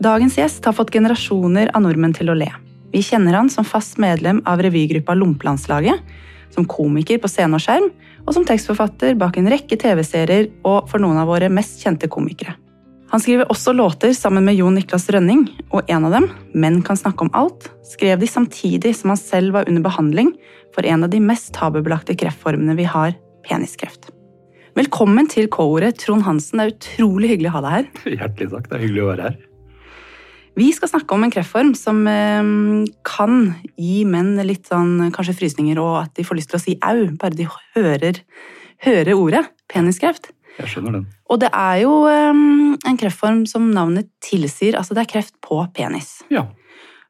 Dagens 0.00 0.38
gjest 0.38 0.64
har 0.64 0.72
fått 0.72 0.94
generasjoner 0.94 1.68
av 1.76 1.82
nordmenn 1.84 2.14
til 2.16 2.30
å 2.32 2.34
le. 2.38 2.48
Vi 2.88 3.02
kjenner 3.04 3.34
han 3.36 3.50
som 3.52 3.66
fast 3.68 3.98
medlem 4.00 4.38
av 4.48 4.62
revygruppa 4.64 5.12
Lompelandslaget, 5.12 5.98
som 6.54 6.64
komiker 6.64 7.18
på 7.20 7.28
scene 7.28 7.58
og 7.58 7.60
skjerm, 7.60 7.90
og 8.24 8.32
som 8.32 8.46
tekstforfatter 8.48 9.18
bak 9.20 9.36
en 9.36 9.50
rekke 9.52 9.76
TV-serier 9.76 10.48
og 10.64 10.88
for 10.88 11.04
noen 11.04 11.20
av 11.20 11.28
våre 11.28 11.50
mest 11.52 11.84
kjente 11.84 12.08
komikere. 12.08 12.54
Han 13.12 13.20
skriver 13.20 13.52
også 13.52 13.74
låter 13.76 14.14
sammen 14.16 14.46
med 14.46 14.56
Jon 14.56 14.78
Niklas 14.78 15.04
Rønning, 15.12 15.44
og 15.68 15.92
en 15.92 16.08
av 16.08 16.16
dem, 16.16 16.30
Menn 16.54 16.80
kan 16.86 16.96
snakke 16.96 17.26
om 17.26 17.32
alt, 17.36 17.68
skrev 17.84 18.22
de 18.22 18.30
samtidig 18.30 18.94
som 18.96 19.12
han 19.12 19.20
selv 19.20 19.58
var 19.58 19.68
under 19.68 19.84
behandling 19.84 20.32
for 20.72 20.88
en 20.88 21.04
av 21.04 21.12
de 21.12 21.20
mest 21.20 21.52
tabubelagte 21.58 22.16
kreftformene 22.16 22.78
vi 22.80 22.88
har, 22.88 23.12
peniskreft. 23.44 24.08
Velkommen 24.80 25.28
til 25.28 25.50
K-ordet, 25.52 25.98
Trond 26.00 26.24
Hansen. 26.24 26.62
Det 26.62 26.70
er 26.70 26.76
utrolig 26.78 27.34
hyggelig 27.34 27.52
å 27.52 27.56
ha 27.58 27.64
deg 27.66 27.78
her. 27.78 27.88
Hjertelig 28.16 28.52
takk. 28.56 28.70
Det 28.70 28.78
er 28.78 28.86
hyggelig 28.86 29.04
å 29.04 29.12
være 29.12 29.28
her. 29.28 29.40
Vi 30.60 30.68
skal 30.76 30.90
snakke 30.90 31.16
om 31.16 31.22
en 31.24 31.32
kreftform 31.32 31.70
som 31.78 32.02
eh, 32.10 32.48
kan 33.06 33.36
gi 33.80 34.02
menn 34.08 34.34
litt 34.44 34.68
sånn 34.68 35.08
kanskje 35.14 35.36
frysninger, 35.38 35.78
og 35.80 36.02
at 36.02 36.12
de 36.18 36.26
får 36.26 36.36
lyst 36.36 36.52
til 36.52 36.58
å 36.58 36.60
si 36.60 36.74
au, 36.84 37.06
bare 37.20 37.38
de 37.38 37.46
hører, 37.78 38.20
hører 38.84 39.12
ordet 39.14 39.44
peniskreft. 39.72 40.34
Jeg 40.58 40.74
skjønner 40.74 40.98
den. 40.98 41.06
Og 41.32 41.40
det 41.40 41.48
er 41.56 41.78
jo 41.86 41.94
eh, 42.10 42.42
en 42.90 43.00
kreftform 43.00 43.46
som 43.48 43.70
navnet 43.72 44.10
tilsier, 44.24 44.76
altså 44.76 44.96
det 44.98 45.06
er 45.06 45.12
kreft 45.14 45.38
på 45.46 45.62
penis. 45.76 46.18
Ja. 46.34 46.44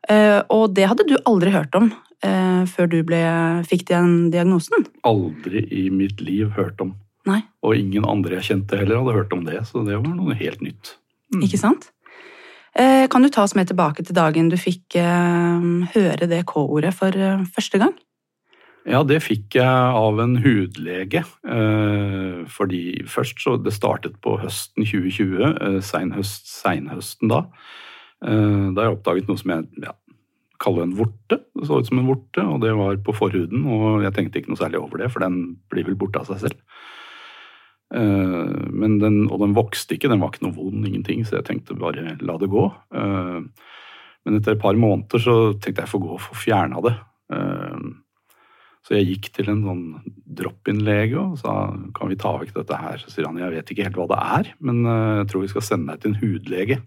Eh, 0.06 0.38
og 0.52 0.76
det 0.78 0.87
hadde 0.92 1.09
du 1.10 1.16
aldri 1.24 1.54
hørt 1.56 1.74
om 1.78 1.92
før 2.20 2.84
du 2.92 2.98
ble, 3.09 3.16
fikk 3.64 3.87
den 3.88 4.26
diagnosen? 4.28 4.82
Aldri 5.09 5.62
i 5.73 5.87
mitt 5.88 6.18
liv 6.20 6.51
hørt 6.52 6.76
om. 6.84 6.90
Nei, 7.24 7.38
Og 7.64 7.78
ingen 7.80 8.04
andre 8.04 8.37
jeg 8.37 8.51
kjente 8.51 8.76
heller 8.76 9.01
hadde 9.01 9.14
hørt 9.16 9.32
om 9.32 9.46
det, 9.46 9.62
så 9.70 9.80
det 9.87 9.96
var 9.96 10.12
noe 10.18 10.37
helt 10.37 10.60
nytt. 10.60 10.98
Mm. 11.32 11.46
ikke 11.46 11.60
sant? 11.62 11.88
Eh, 12.79 13.09
kan 13.10 13.23
du 13.23 13.29
ta 13.29 13.43
oss 13.43 13.57
med 13.59 13.66
tilbake 13.71 14.04
til 14.07 14.15
dagen 14.15 14.51
du 14.51 14.57
fikk 14.60 14.95
eh, 15.01 15.65
høre 15.95 16.29
det 16.30 16.45
K-ordet 16.51 16.93
for 16.95 17.15
eh, 17.16 17.43
første 17.51 17.80
gang? 17.82 17.96
Ja, 18.88 19.02
det 19.04 19.18
fikk 19.24 19.59
jeg 19.59 19.66
av 19.66 20.21
en 20.23 20.38
hudlege. 20.40 21.21
Fordi 22.49 22.85
først 23.04 23.43
så 23.43 23.59
Det 23.60 23.74
startet 23.77 24.15
på 24.24 24.38
høsten 24.40 24.87
2020, 24.87 25.43
eh, 25.51 25.80
seinhøst, 25.85 26.49
seinhøsten 26.49 27.29
da. 27.29 27.45
Da 28.21 28.84
jeg 28.84 28.96
oppdaget 28.96 29.29
noe 29.29 29.40
som 29.40 29.52
jeg 29.52 29.84
ja, 29.84 29.93
kaller 30.60 30.84
en 30.84 30.96
vorte. 30.96 31.40
Det 31.57 31.68
så 31.68 31.80
ut 31.80 31.88
som 31.88 32.01
en 32.01 32.09
vorte, 32.09 32.45
og 32.45 32.60
det 32.65 32.73
var 32.77 32.96
på 33.05 33.15
forhuden. 33.16 33.65
Og 33.65 34.05
jeg 34.05 34.15
tenkte 34.16 34.40
ikke 34.40 34.52
noe 34.52 34.60
særlig 34.60 34.80
over 34.80 35.01
det, 35.01 35.10
for 35.12 35.24
den 35.24 35.60
blir 35.73 35.87
vel 35.88 35.96
borte 36.01 36.21
av 36.21 36.29
seg 36.29 36.46
selv. 36.46 36.59
Eh, 37.91 38.71
men 38.71 38.99
den, 39.02 39.24
og 39.33 39.41
den 39.43 39.55
vokste 39.57 39.96
ikke, 39.96 40.10
den 40.13 40.21
var 40.23 40.30
ikke 40.30 40.45
noe 40.46 40.55
vond, 40.57 40.85
ingenting, 40.87 41.24
så 41.27 41.41
jeg 41.41 41.49
tenkte 41.49 41.79
bare 41.79 42.16
la 42.23 42.37
det 42.38 42.51
gå. 42.52 42.66
Eh, 42.95 43.41
Men 44.29 44.37
etter 44.37 44.52
et 44.52 44.60
par 44.60 44.77
måneder 44.77 45.16
så 45.24 45.35
tenkte 45.57 45.80
jeg 45.80 45.87
jeg 45.87 45.93
får 45.95 46.01
gå 46.05 46.11
og 46.13 46.21
få 46.21 46.35
fjerna 46.37 46.83
det. 46.85 46.93
Eh, 47.33 47.79
Så 48.85 48.95
jeg 48.96 49.07
gikk 49.09 49.27
til 49.37 49.49
en 49.52 49.63
sånn 49.65 49.83
drop-in-lege 50.24 51.18
og 51.21 51.38
sa 51.38 51.52
kan 51.96 52.09
vi 52.09 52.16
ta 52.16 52.30
vekk 52.41 52.55
dette 52.55 52.77
her. 52.80 52.96
Så 52.99 53.11
sier 53.13 53.27
han 53.29 53.37
jeg 53.37 53.52
vet 53.52 53.71
ikke 53.71 53.85
helt 53.85 53.96
hva 53.99 54.07
det 54.09 54.21
er, 54.37 54.55
men 54.61 54.85
jeg 54.88 55.27
tror 55.29 55.43
vi 55.43 55.51
skal 55.52 55.63
sende 55.66 55.93
deg 55.93 56.01
til 56.01 56.11
en 56.15 56.21
hudlege. 56.23 56.79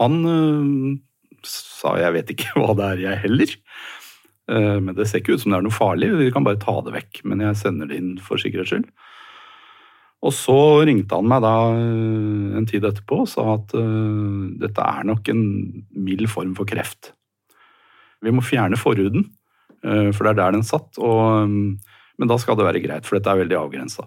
Han 0.00 1.00
sa 1.46 1.94
jeg 2.00 2.16
vet 2.18 2.32
ikke 2.34 2.50
hva 2.58 2.74
det 2.74 2.88
er, 2.88 3.04
jeg 3.10 3.22
heller. 3.26 3.54
Men 4.50 4.94
det 4.98 5.06
ser 5.06 5.22
ikke 5.22 5.36
ut 5.38 5.44
som 5.44 5.52
det 5.54 5.60
er 5.60 5.66
noe 5.68 5.74
farlig, 5.74 6.10
vi 6.18 6.32
kan 6.34 6.42
bare 6.44 6.58
ta 6.58 6.80
det 6.82 6.96
vekk. 6.96 7.22
Men 7.30 7.46
jeg 7.46 7.60
sender 7.62 7.86
det 7.86 8.00
inn 8.02 8.16
for 8.18 8.42
sikkerhets 8.42 8.74
skyld. 8.74 8.90
Og 10.20 10.34
så 10.36 10.56
ringte 10.84 11.16
han 11.16 11.28
meg 11.28 11.40
da 11.44 11.54
eh, 11.72 12.56
en 12.60 12.68
tid 12.68 12.84
etterpå 12.84 13.22
og 13.22 13.30
sa 13.30 13.46
at 13.54 13.72
uh, 13.72 14.50
dette 14.60 14.84
er 14.84 15.06
nok 15.08 15.30
en 15.32 15.42
mild 15.96 16.28
form 16.28 16.52
for 16.58 16.68
kreft. 16.68 17.14
Vi 18.20 18.32
må 18.34 18.44
fjerne 18.44 18.76
forhuden, 18.76 19.24
uh, 19.86 20.10
for 20.12 20.26
det 20.26 20.34
er 20.34 20.40
der 20.42 20.58
den 20.58 20.66
satt. 20.66 20.92
Og, 21.00 21.48
um, 21.48 21.78
men 22.20 22.28
da 22.28 22.36
skal 22.40 22.58
det 22.60 22.68
være 22.68 22.82
greit, 22.84 23.08
for 23.08 23.16
dette 23.16 23.32
er 23.32 23.40
veldig 23.40 23.56
avgrensa. 23.62 24.04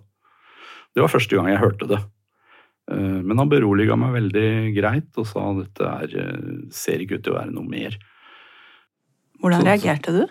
Det 0.93 1.01
var 1.01 1.09
første 1.09 1.33
gang 1.33 1.49
jeg 1.49 1.63
hørte 1.63 1.89
det. 1.89 2.01
Uh, 2.91 3.23
Men 3.25 3.41
han 3.41 3.49
beroliga 3.49 3.97
meg 3.97 4.13
veldig 4.19 4.47
greit 4.77 5.17
og 5.17 5.25
sa 5.31 5.49
at 5.49 5.63
dette 5.63 5.91
er, 5.97 6.39
ser 6.69 7.01
ikke 7.01 7.17
ut 7.17 7.25
til 7.25 7.33
å 7.33 7.39
være 7.39 7.55
noe 7.55 7.65
mer. 7.65 7.97
Hvordan 9.41 9.65
reagerte 9.65 10.13
du? 10.13 10.23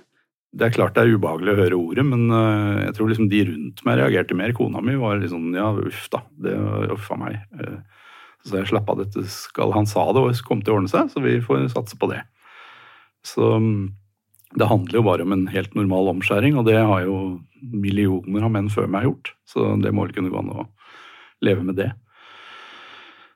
Det 0.52 0.66
er 0.66 0.74
klart 0.74 0.96
det 0.96 1.06
er 1.06 1.14
ubehagelig 1.16 1.54
å 1.54 1.60
høre 1.62 1.76
ordet, 1.78 2.04
men 2.04 2.26
øh, 2.28 2.82
jeg 2.84 2.94
tror 2.98 3.08
liksom 3.08 3.28
de 3.32 3.38
rundt 3.48 3.78
meg 3.88 3.96
reagerte 4.02 4.36
mer. 4.36 4.52
Kona 4.56 4.82
mi 4.84 4.98
var 5.00 5.16
liksom 5.22 5.46
ja, 5.56 5.70
uff 5.80 6.10
da, 6.12 6.20
det 6.44 6.52
var 6.58 6.92
uff 6.92 7.08
a 7.14 7.16
meg. 7.22 7.38
Eh, 7.56 7.78
Så 8.44 8.58
jeg 8.58 8.68
slapp 8.72 8.88
av 8.90 8.98
dette 8.98 9.22
skal 9.30 9.72
Han 9.72 9.86
sa 9.86 10.02
det 10.12 10.18
og 10.18 10.40
kom 10.48 10.60
til 10.60 10.74
å 10.74 10.76
ordne 10.80 10.90
seg, 10.90 11.08
så 11.12 11.22
vi 11.22 11.38
får 11.40 11.68
satse 11.72 11.96
på 11.96 12.10
det. 12.10 12.20
Så 13.24 13.52
mm, 13.62 13.92
det 14.58 14.68
handler 14.68 14.98
jo 14.98 15.04
bare 15.06 15.24
om 15.24 15.32
en 15.32 15.46
helt 15.48 15.76
normal 15.78 16.10
omskjæring, 16.16 16.58
og 16.58 16.66
det 16.66 16.76
har 16.76 17.04
jo 17.06 17.18
millioner 17.62 18.44
av 18.44 18.52
menn 18.52 18.68
før 18.68 18.90
meg 18.90 19.06
gjort. 19.06 19.32
Så 19.48 19.70
det 19.80 19.92
må 19.94 20.04
vel 20.04 20.16
kunne 20.16 20.32
gå 20.32 20.40
an 20.42 20.50
å 20.52 20.66
leve 21.40 21.62
med 21.64 21.78
det. 21.78 21.92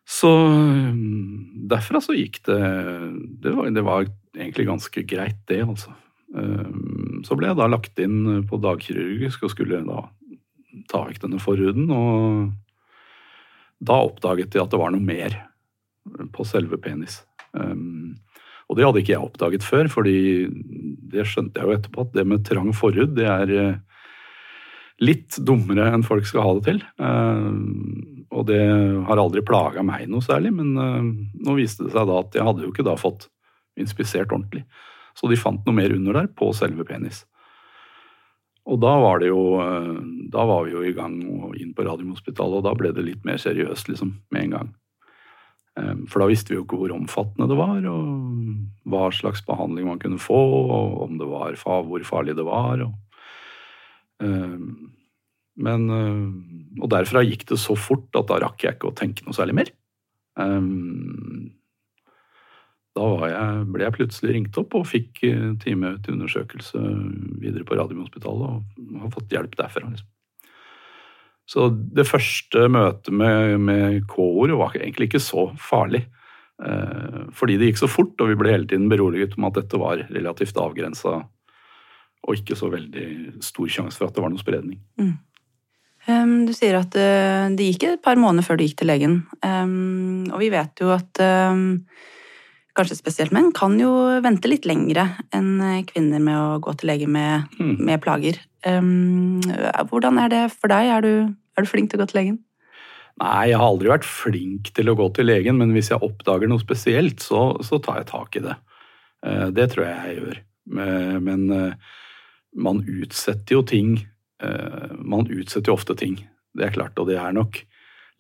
Så 0.07 0.29
mm, 0.29 1.65
derfra 1.71 2.03
så 2.03 2.15
gikk 2.15 2.43
det 2.47 2.61
det 3.43 3.55
var, 3.55 3.71
det 3.75 3.87
var 3.87 4.11
egentlig 4.37 4.67
ganske 4.69 5.07
greit, 5.09 5.41
det, 5.49 5.63
altså. 5.65 5.95
Um, 6.35 7.23
Så 7.27 7.37
ble 7.39 7.49
jeg 7.51 7.59
da 7.59 7.67
lagt 7.71 7.99
inn 8.03 8.47
på 8.49 8.59
dagkirurgisk 8.61 9.47
og 9.47 9.53
skulle 9.53 9.83
da 9.87 10.05
ta 10.91 11.05
vekk 11.07 11.23
denne 11.23 11.41
forhuden. 11.43 11.91
Og 11.91 12.53
da 13.81 14.01
oppdaget 14.03 14.53
de 14.53 14.63
at 14.63 14.71
det 14.73 14.81
var 14.81 14.93
noe 14.95 15.03
mer 15.03 15.37
på 16.33 16.47
selve 16.47 16.79
penis. 16.83 17.23
Um, 17.53 18.17
Og 18.69 18.77
det 18.77 18.83
hadde 18.83 18.99
ikke 18.99 19.15
jeg 19.15 19.23
oppdaget 19.23 19.63
før, 19.63 19.87
fordi 19.87 20.49
det 21.07 21.23
skjønte 21.31 21.61
jeg 21.61 21.69
jo 21.69 21.75
etterpå 21.77 22.03
at 22.03 22.15
det 22.17 22.25
med 22.27 22.45
trang 22.45 22.73
forhud, 22.75 23.13
det 23.15 23.29
er 23.31 23.53
eh, 23.55 23.77
litt 24.99 25.37
dummere 25.39 25.87
enn 25.95 26.03
folk 26.03 26.27
skal 26.27 26.43
ha 26.43 26.55
det 26.57 26.65
til. 26.67 26.81
Um, 26.99 28.27
Og 28.35 28.49
det 28.49 28.59
har 29.07 29.23
aldri 29.23 29.45
plaga 29.47 29.85
meg 29.87 30.09
noe 30.11 30.21
særlig, 30.21 30.51
men 30.59 30.75
eh, 30.83 31.07
nå 31.47 31.55
viste 31.55 31.87
det 31.87 31.95
seg 31.95 32.11
da 32.11 32.19
at 32.19 32.35
jeg 32.35 32.43
hadde 32.43 32.67
jo 32.67 32.73
ikke 32.75 32.89
da 32.89 32.97
fått 32.99 33.29
inspisert 33.79 34.35
ordentlig. 34.35 34.65
Så 35.17 35.31
de 35.31 35.39
fant 35.41 35.63
noe 35.65 35.77
mer 35.77 35.95
under 35.97 36.21
der, 36.21 36.29
på 36.29 36.51
selve 36.57 36.85
penis. 36.85 37.25
Og 38.67 38.81
da 38.83 38.97
var 38.99 39.23
jo 39.23 39.61
eh, 39.63 39.93
Da 40.33 40.43
var 40.49 40.65
vi 40.67 40.75
jo 40.75 40.83
i 40.83 40.95
gang 40.97 41.21
og 41.31 41.55
inn 41.57 41.71
på 41.77 41.87
Radiumhospitalet, 41.87 42.59
og 42.59 42.67
da 42.67 42.75
ble 42.79 42.91
det 42.93 43.05
litt 43.07 43.23
mer 43.25 43.39
seriøst, 43.41 43.89
liksom, 43.93 44.17
med 44.35 44.49
en 44.49 44.57
gang. 44.57 44.75
Eh, 45.79 45.95
For 46.11 46.23
da 46.23 46.29
visste 46.31 46.53
vi 46.53 46.59
jo 46.59 46.65
ikke 46.67 46.81
hvor 46.83 46.95
omfattende 46.97 47.49
det 47.51 47.59
var, 47.61 47.87
og 47.93 48.91
hva 48.91 49.07
slags 49.15 49.45
behandling 49.47 49.89
man 49.89 50.03
kunne 50.03 50.21
få, 50.23 50.37
og 50.37 51.01
om 51.07 51.17
det 51.21 51.31
var 51.31 51.57
hvor 51.63 52.05
farlig 52.09 52.37
det 52.37 52.47
var. 52.47 52.83
Og, 52.89 52.93
eh, 54.27 54.59
men 55.57 55.91
eh, 55.91 56.83
Og 56.83 56.91
derfra 56.93 57.23
gikk 57.25 57.47
det 57.49 57.57
så 57.63 57.73
fort 57.79 58.11
at 58.19 58.29
da 58.29 58.43
rakk 58.43 58.67
jeg 58.67 58.77
ikke 58.77 58.91
å 58.91 58.99
tenke 58.99 59.25
noe 59.25 59.37
særlig 59.37 59.55
mer. 59.63 59.71
Da 62.97 63.07
jeg, 63.29 63.63
ble 63.75 63.85
jeg 63.85 63.97
plutselig 63.99 64.35
ringt 64.35 64.59
opp 64.61 64.75
og 64.79 64.89
fikk 64.89 65.23
eh, 65.29 65.49
time 65.63 65.95
til 66.03 66.17
undersøkelse 66.17 66.83
videre 67.43 67.67
på 67.69 67.77
Radiumhospitalet 67.77 68.47
og 68.57 69.01
har 69.03 69.13
fått 69.13 69.35
hjelp 69.37 69.57
derfra. 69.59 69.91
Liksom. 69.93 70.13
Så 71.47 71.69
det 71.71 72.09
første 72.09 72.67
møtet 72.73 73.13
med, 73.15 73.61
med 73.63 74.01
K-ord 74.11 74.55
var 74.59 74.75
egentlig 74.81 75.11
ikke 75.11 75.23
så 75.23 75.51
farlig. 75.63 76.07
Eh, 76.65 77.23
fordi 77.37 77.59
det 77.61 77.71
gikk 77.71 77.85
så 77.85 77.91
fort, 77.91 78.17
og 78.19 78.33
vi 78.33 78.39
ble 78.41 78.55
hele 78.55 78.69
tiden 78.71 78.89
beroliget 78.91 79.37
om 79.37 79.47
at 79.51 79.61
dette 79.61 79.81
var 79.81 80.03
relativt 80.09 80.59
avgrensa 80.59 81.21
og 82.27 82.41
ikke 82.41 82.57
så 82.59 82.73
veldig 82.73 83.07
stor 83.45 83.71
sjanse 83.71 84.01
for 84.01 84.09
at 84.09 84.17
det 84.17 84.25
var 84.25 84.33
noe 84.33 84.43
spredning. 84.43 84.81
Um, 86.07 86.47
Du 86.49 86.53
sier 86.57 86.79
at 86.81 86.97
uh, 86.99 87.47
det 87.55 87.71
gikk 87.71 87.87
et 87.87 88.03
par 88.03 88.19
måneder 88.19 88.47
før 88.47 88.59
du 88.59 88.65
gikk 88.67 88.81
til 88.81 88.91
legen. 88.91 89.21
Um, 89.47 90.27
og 90.33 90.41
vi 90.43 90.51
vet 90.55 90.83
jo 90.83 90.91
at 90.95 91.23
um, 91.23 91.85
kanskje 92.77 92.99
spesielt 92.99 93.33
menn 93.35 93.53
kan 93.57 93.75
jo 93.81 93.91
vente 94.25 94.49
litt 94.51 94.67
lengre 94.69 95.07
enn 95.35 95.61
eh, 95.65 95.83
kvinner 95.89 96.21
med 96.23 96.37
å 96.37 96.59
gå 96.65 96.75
til 96.79 96.91
lege 96.93 97.09
med, 97.09 97.47
Mm. 97.59 97.77
med 97.89 98.03
plager. 98.05 98.39
Um, 98.67 99.41
hvordan 99.91 100.19
er 100.19 100.29
det 100.33 100.43
for 100.53 100.69
deg? 100.73 100.89
Er 100.91 101.01
du, 101.05 101.13
er 101.57 101.63
du 101.63 101.69
flink 101.71 101.91
til 101.91 102.01
å 102.01 102.05
gå 102.05 102.09
til 102.11 102.21
legen? 102.21 102.39
Nei, 103.23 103.49
jeg 103.49 103.57
har 103.61 103.69
aldri 103.71 103.89
vært 103.89 104.05
flink 104.05 104.73
til 104.77 104.91
å 104.91 104.97
gå 104.99 105.07
til 105.17 105.25
legen, 105.31 105.57
men 105.57 105.71
hvis 105.73 105.89
jeg 105.93 106.03
oppdager 106.05 106.51
noe 106.51 106.61
spesielt, 106.61 107.23
så, 107.25 107.55
så 107.65 107.79
tar 107.81 108.03
jeg 108.03 108.11
tak 108.11 108.37
i 108.37 108.43
det. 108.45 108.57
Eh, 109.25 109.47
Det 109.57 109.71
tror 109.73 109.87
jeg 109.87 109.97
jeg 109.97 110.19
gjør. 110.21 110.41
Eh, 110.83 111.19
Men 111.21 111.47
man 112.57 112.83
utsetter 112.85 113.57
jo 113.59 113.63
ting. 113.63 113.97
Man 114.41 115.27
utsetter 115.29 115.69
jo 115.71 115.77
ofte 115.77 115.95
ting. 115.97 116.17
Det 116.57 116.65
er 116.67 116.73
klart, 116.75 116.99
og 116.99 117.07
det 117.09 117.17
er 117.21 117.33
nok 117.37 117.59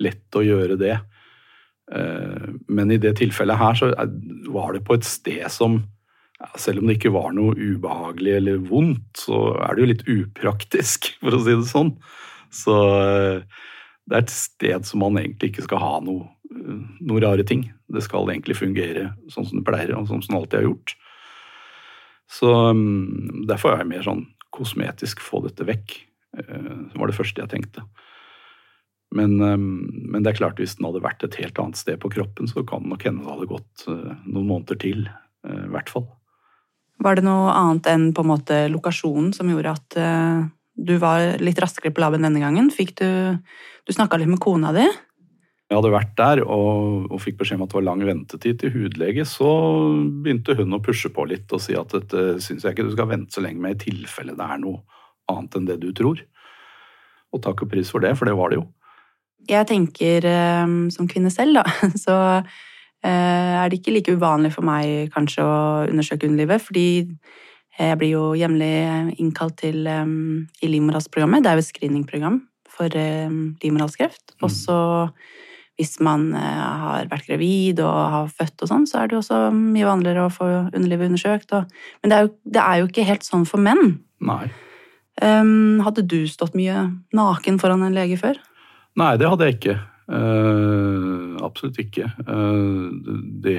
lett 0.01 0.37
å 0.37 0.43
gjøre 0.45 0.77
det. 0.79 0.99
Eh, 1.93 2.49
Men 2.69 2.91
i 2.91 2.99
det 2.99 3.17
tilfellet 3.21 3.59
her 3.59 3.79
så 3.79 3.93
var 4.51 4.75
det 4.75 4.85
på 4.87 4.97
et 4.97 5.07
sted 5.07 5.47
som 5.53 5.85
Selv 6.61 6.83
om 6.83 6.91
det 6.91 6.99
ikke 6.99 7.15
var 7.15 7.31
noe 7.33 7.55
ubehagelig 7.57 8.33
eller 8.37 8.59
vondt, 8.61 9.07
så 9.17 9.55
er 9.57 9.73
det 9.73 9.81
jo 9.81 9.87
litt 9.89 10.03
upraktisk, 10.05 11.09
for 11.23 11.33
å 11.33 11.39
si 11.41 11.55
det 11.55 11.69
sånn. 11.71 11.95
Så 12.53 12.75
eh, 12.93 13.63
det 14.05 14.19
er 14.19 14.21
et 14.21 14.35
sted 14.35 14.85
som 14.85 15.01
man 15.01 15.17
egentlig 15.17 15.55
ikke 15.55 15.65
skal 15.65 15.81
ha 15.81 15.95
noe 16.05 16.29
noen 17.01 17.23
rare 17.25 17.45
ting. 17.49 17.65
Det 17.89 18.03
skal 18.05 18.29
egentlig 18.31 18.59
fungere 18.61 19.09
sånn 19.33 19.49
som 19.49 19.59
det 19.59 19.67
pleier, 19.67 19.95
og 19.97 20.07
sånn 20.11 20.23
som 20.23 20.37
det 20.37 20.41
alltid 20.43 20.59
har 20.61 20.69
gjort. 20.69 20.95
Så 22.37 22.53
um, 22.71 23.45
derfor 23.49 23.73
er 23.73 23.83
jeg 23.83 23.91
mer 23.91 24.07
sånn 24.07 24.23
kosmetisk 24.55 25.25
få 25.25 25.43
dette 25.45 25.67
vekk. 25.67 25.97
Det 26.37 27.01
var 27.01 27.11
det 27.11 27.17
første 27.17 27.43
jeg 27.43 27.53
tenkte. 27.53 27.83
Men, 29.17 29.39
um, 29.41 29.87
men, 30.13 30.23
det 30.23 30.33
er 30.33 30.41
klart 30.41 30.61
hvis 30.61 30.77
den 30.79 30.89
hadde 30.89 31.05
vært 31.05 31.25
et 31.27 31.39
helt 31.41 31.59
annet 31.63 31.81
sted 31.81 31.99
på 32.03 32.11
kroppen, 32.13 32.51
så 32.51 32.65
kan 32.69 32.85
det 32.85 32.93
nok 32.93 33.07
hende 33.09 33.25
det 33.25 33.33
hadde 33.33 33.49
gått 33.51 33.87
uh, 33.89 34.13
noen 34.27 34.51
måneder 34.51 34.81
til. 34.83 35.07
Uh, 35.47 35.65
I 35.65 35.73
hvert 35.75 35.93
fall. 35.93 36.07
Var 37.05 37.19
det 37.19 37.27
noe 37.27 37.53
annet 37.53 37.89
enn 37.93 38.07
på 38.17 38.25
en 38.25 38.31
måte 38.31 38.61
lokasjonen 38.73 39.33
som 39.37 39.51
gjorde 39.53 39.75
at 39.77 39.97
du 40.77 40.95
var 40.97 41.35
litt 41.45 41.59
raskere 41.61 41.93
på 41.93 42.01
laben 42.01 42.25
denne 42.25 42.41
gangen? 42.41 42.71
Fikk 42.73 42.95
du 43.03 43.11
Du 43.87 43.93
snakka 43.93 44.17
litt 44.19 44.33
med 44.33 44.41
kona 44.43 44.73
di? 44.75 44.87
jeg 45.67 45.75
hadde 45.75 45.91
vært 45.91 46.13
der 46.19 46.41
og, 46.45 47.09
og, 47.11 47.19
fikk 47.23 47.41
beskjed 47.41 47.59
om 47.59 47.65
at 47.65 47.73
det 47.73 47.79
var 47.81 47.87
lang 47.89 48.03
ventetid 48.07 48.61
til 48.61 48.73
hudlege, 48.75 49.25
så 49.27 49.49
begynte 50.23 50.55
hun 50.59 50.77
å 50.77 50.83
pushe 50.83 51.11
på 51.11 51.27
litt 51.27 51.51
og 51.55 51.63
si 51.63 51.75
at 51.79 51.91
dette 51.95 52.39
syns 52.45 52.63
jeg 52.63 52.77
ikke 52.77 52.87
du 52.87 52.93
skal 52.95 53.11
vente 53.11 53.35
så 53.35 53.43
lenge 53.43 53.63
med 53.65 53.75
i 53.75 53.89
tilfelle 53.89 54.37
det 54.39 54.47
er 54.47 54.63
noe 54.63 54.85
annet 55.33 55.59
enn 55.59 55.67
det 55.67 55.81
du 55.83 55.89
tror. 55.97 56.23
Og 57.35 57.43
takk 57.43 57.65
og 57.67 57.73
pris 57.73 57.91
for 57.91 58.05
det, 58.05 58.15
for 58.15 58.31
det 58.31 58.37
var 58.39 58.53
det 58.53 58.61
jo. 58.61 58.67
Jeg 59.49 59.69
tenker 59.71 60.27
eh, 60.27 60.77
som 60.95 61.11
kvinne 61.11 61.33
selv, 61.35 61.61
da, 61.61 61.65
så 62.05 62.17
eh, 62.37 63.55
er 63.63 63.71
det 63.71 63.81
ikke 63.81 63.97
like 63.97 64.17
uvanlig 64.17 64.53
for 64.57 64.67
meg 64.67 65.13
kanskje 65.15 65.47
å 65.47 65.57
undersøke 65.87 66.29
underlivet, 66.29 66.65
fordi 66.65 66.89
jeg 67.77 67.97
blir 68.01 68.15
jo 68.15 68.29
jevnlig 68.39 69.17
innkalt 69.21 69.59
til 69.61 69.83
um, 69.85 70.47
i 70.65 70.69
livmorhalsprogrammet. 70.73 71.45
Det 71.45 71.51
er 71.51 71.59
jo 71.59 71.65
et 71.65 71.69
screeningprogram 71.69 72.39
for 72.73 72.89
um, 72.97 73.43
livmorhalskreft. 73.61 74.33
Mm. 74.33 74.47
Og 74.47 74.55
så 74.55 74.79
hvis 75.77 75.99
man 76.01 76.31
eh, 76.33 76.61
har 76.81 77.09
vært 77.11 77.29
gravid 77.29 77.81
og 77.85 77.97
har 78.13 78.31
født 78.33 78.65
og 78.65 78.71
sånn, 78.71 78.87
så 78.89 79.03
er 79.03 79.09
det 79.09 79.17
jo 79.17 79.23
også 79.23 79.41
mye 79.53 79.89
vanligere 79.89 80.25
å 80.25 80.33
få 80.33 80.47
underlivet 80.71 81.11
undersøkt. 81.11 81.53
Og, 81.53 81.75
men 82.01 82.13
det 82.13 82.17
er, 82.17 82.25
jo, 82.25 82.33
det 82.57 82.63
er, 82.63 82.79
jo, 82.81 82.89
ikke 82.89 83.09
helt 83.11 83.27
sånn 83.29 83.45
for 83.49 83.63
menn. 83.63 83.99
Nei. 84.25 84.47
Um, 85.21 85.83
hadde 85.85 86.05
du 86.09 86.23
stått 86.29 86.57
mye 86.57 86.89
naken 87.17 87.61
foran 87.61 87.85
en 87.85 87.97
lege 87.97 88.19
før? 88.21 88.41
Nei, 88.97 89.13
det 89.21 89.29
hadde 89.29 89.49
jeg 89.49 89.59
ikke. 89.59 89.77
Uh, 90.07 91.37
absolutt 91.45 91.81
ikke. 91.83 92.09
Uh, 92.29 92.95
det, 93.45 93.59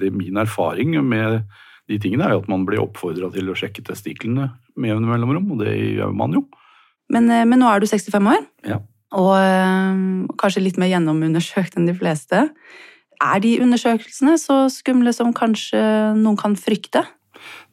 det, 0.00 0.12
min 0.14 0.40
erfaring 0.40 0.96
med 1.06 1.40
de 1.88 1.96
tingene 2.02 2.26
er 2.26 2.34
jo 2.34 2.42
at 2.42 2.50
man 2.52 2.66
blir 2.68 2.82
oppfordra 2.82 3.30
til 3.32 3.48
å 3.48 3.56
sjekke 3.56 3.84
testiklene 3.86 4.50
med 4.76 4.92
jevne 4.92 5.08
mellomrom, 5.08 5.54
og 5.54 5.62
det 5.64 5.72
gjør 5.96 6.12
man 6.16 6.36
jo. 6.36 6.44
Men, 7.08 7.30
men 7.48 7.62
nå 7.62 7.70
er 7.70 7.80
du 7.80 7.88
65 7.88 8.32
år? 8.34 8.44
Ja 8.68 8.82
og 9.16 9.32
uh, 9.32 10.28
kanskje 10.40 10.64
litt 10.64 10.80
mer 10.80 10.90
gjennomundersøkt 10.92 11.78
enn 11.78 11.88
de 11.88 11.96
fleste. 11.96 12.48
Er 13.18 13.40
de 13.42 13.56
undersøkelsene 13.64 14.36
så 14.40 14.66
skumle 14.72 15.14
som 15.16 15.32
kanskje 15.36 15.80
noen 16.18 16.36
kan 16.38 16.56
frykte? 16.58 17.06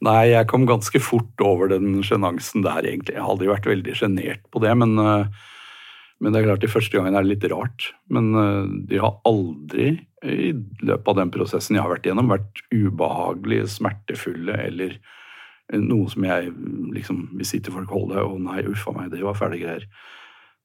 Nei, 0.04 0.32
jeg 0.32 0.48
kom 0.50 0.64
ganske 0.68 1.00
fort 1.02 1.44
over 1.44 1.70
den 1.70 2.00
sjenansen 2.06 2.64
der, 2.64 2.86
egentlig. 2.86 3.16
Jeg 3.16 3.24
har 3.24 3.34
aldri 3.34 3.50
vært 3.50 3.68
veldig 3.68 3.94
sjenert 3.98 4.42
på 4.54 4.62
det, 4.62 4.72
men, 4.78 4.96
øh, 4.98 5.28
men, 6.20 6.32
det 6.32 6.40
er 6.40 6.48
klart 6.48 6.64
de 6.64 6.72
første 6.72 6.96
gangene 6.96 7.20
er 7.20 7.26
det 7.26 7.34
litt 7.34 7.46
rart. 7.52 7.90
Men 8.12 8.32
øh, 8.34 8.72
de 8.88 9.00
har 9.02 9.18
aldri 9.28 9.88
i 10.26 10.50
løpet 10.82 11.10
av 11.12 11.18
den 11.20 11.32
prosessen 11.34 11.76
jeg 11.76 11.84
har 11.84 11.92
vært 11.92 12.08
gjennom, 12.08 12.32
vært 12.32 12.62
ubehagelige, 12.72 13.68
smertefulle 13.76 14.56
eller 14.64 14.96
noe 15.82 16.06
som 16.10 16.24
jeg 16.24 16.52
liksom 16.94 17.24
vil 17.36 17.46
si 17.48 17.58
til 17.58 17.74
folk 17.74 17.90
holde 17.90 18.22
Å 18.22 18.36
nei, 18.38 18.60
uff 18.70 18.84
a 18.86 18.94
meg, 18.94 19.10
det 19.10 19.24
var 19.26 19.34
fæle 19.38 19.58
greier 19.58 19.88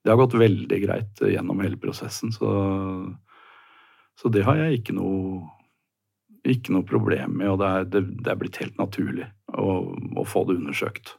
det 0.03 0.09
har 0.09 0.18
gått 0.18 0.38
veldig 0.38 0.80
greit 0.81 1.21
gjennom 1.30 1.62
hele 1.62 1.77
prosessen. 1.81 2.33
Så, 2.33 2.50
så 4.18 4.31
det 4.33 4.45
har 4.48 4.57
jeg 4.63 4.80
ikke 4.80 4.95
noe, 4.98 5.44
ikke 6.42 6.74
noe 6.75 6.88
problem 6.88 7.38
med, 7.38 7.51
og 7.53 7.62
det 7.62 7.69
er, 7.69 7.89
det, 7.94 8.03
det 8.25 8.33
er 8.33 8.39
blitt 8.42 8.62
helt 8.63 8.77
naturlig 8.81 9.27
å, 9.53 9.81
å, 10.18 10.25
få 10.25 10.48
det 10.50 10.57
undersøkt. 10.57 11.15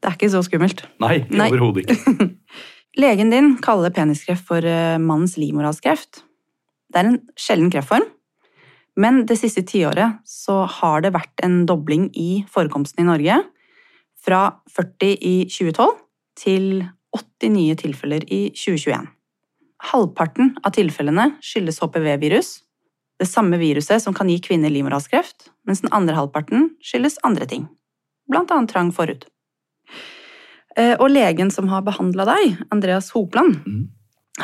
Det 0.00 0.10
er 0.10 0.18
ikke 0.18 0.32
så 0.32 0.42
skummelt? 0.46 0.84
Nei, 1.02 1.22
overhodet 1.28 1.86
ikke. 1.86 2.30
Legen 2.98 3.30
din 3.30 3.52
kaller 3.62 3.92
peniskreft 3.94 4.46
for 4.48 4.64
eh, 4.66 4.98
mannens 4.98 5.36
livmorhalskreft. 5.38 6.24
Det 6.90 6.98
er 6.98 7.10
en 7.12 7.20
sjelden 7.38 7.70
kreftform, 7.70 8.08
men 8.98 9.22
det 9.30 9.38
siste 9.38 9.62
tiåret 9.62 10.18
har 10.80 11.04
det 11.04 11.12
vært 11.14 11.44
en 11.46 11.62
dobling 11.70 12.08
i 12.18 12.42
forekomsten 12.50 13.04
i 13.04 13.06
Norge. 13.06 13.36
Fra 14.20 14.40
40 14.74 15.14
i 15.22 15.36
2012 15.46 15.94
til 16.40 16.66
80 17.16 17.54
nye 17.54 17.78
tilfeller 17.78 18.26
i 18.26 18.48
2021. 18.58 19.06
Halvparten 19.90 20.56
av 20.66 20.74
tilfellene 20.76 21.30
skyldes 21.44 21.80
HPV-virus, 21.80 22.50
det 23.20 23.28
samme 23.28 23.56
viruset 23.60 24.02
som 24.02 24.16
kan 24.16 24.28
gi 24.28 24.40
kvinner 24.42 24.72
livmorhalskreft, 24.72 25.50
mens 25.68 25.84
den 25.84 25.92
andre 25.96 26.18
halvparten 26.18 26.72
skyldes 26.84 27.20
andre 27.24 27.46
ting, 27.48 27.68
blant 28.28 28.50
annet 28.52 28.72
trang 28.74 28.90
forhud. 28.96 29.24
Eh, 30.80 30.94
og 30.96 31.10
legen 31.12 31.52
som 31.52 31.68
har 31.70 31.84
behandla 31.86 32.26
deg, 32.30 32.58
Andreas 32.72 33.12
Hopland, 33.14 33.60
mm. 33.66 33.84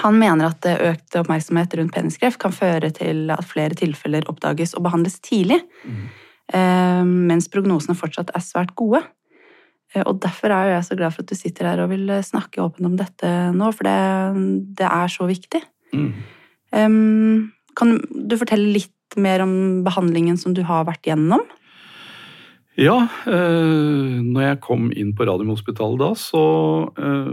han 0.03 0.21
mener 0.21 0.51
at 0.51 0.69
økt 0.77 1.19
oppmerksomhet 1.23 1.77
rundt 1.81 1.97
peniskreft 1.97 2.41
kan 2.43 2.55
føre 2.55 2.93
til 2.95 3.31
at 3.33 3.47
flere 3.49 3.79
tilfeller 3.79 4.29
oppdages 4.31 4.77
og 4.77 4.85
behandles 4.87 5.21
tidlig, 5.25 5.63
mm. 5.87 6.03
mens 7.27 7.49
prognosene 7.51 7.97
fortsatt 7.99 8.35
er 8.37 8.45
svært 8.45 8.77
gode. 8.79 9.03
Eh, 9.95 10.03
og 10.05 10.21
Derfor 10.23 10.55
er 10.55 10.75
jeg 10.75 10.89
så 10.89 10.99
glad 10.99 11.15
for 11.15 11.25
at 11.25 11.31
du 11.31 11.39
sitter 11.39 11.71
her 11.71 11.85
og 11.85 11.93
vil 11.95 12.09
eh, 12.11 12.25
snakke 12.25 12.63
åpent 12.65 12.89
om 12.89 12.97
dette 12.99 13.33
nå, 13.55 13.71
for 13.77 13.89
det, 13.89 13.99
det 14.81 14.89
er 14.89 15.13
så 15.13 15.29
viktig. 15.29 15.63
Mm. 15.95 16.11
Um, 16.77 17.53
kan 17.79 17.97
du 18.11 18.35
fortelle 18.37 18.75
litt 18.75 19.17
mer 19.23 19.45
om 19.45 19.85
behandlingen 19.87 20.37
som 20.41 20.57
du 20.57 20.65
har 20.67 20.85
vært 20.89 21.07
gjennom? 21.07 21.45
Ja, 22.77 22.97
eh, 23.25 24.17
når 24.21 24.43
jeg 24.43 24.61
kom 24.65 24.91
inn 24.93 25.15
på 25.17 25.25
Radiumhospitalet 25.25 26.03
da, 26.03 26.11
så 26.21 26.43
øh, 26.93 27.31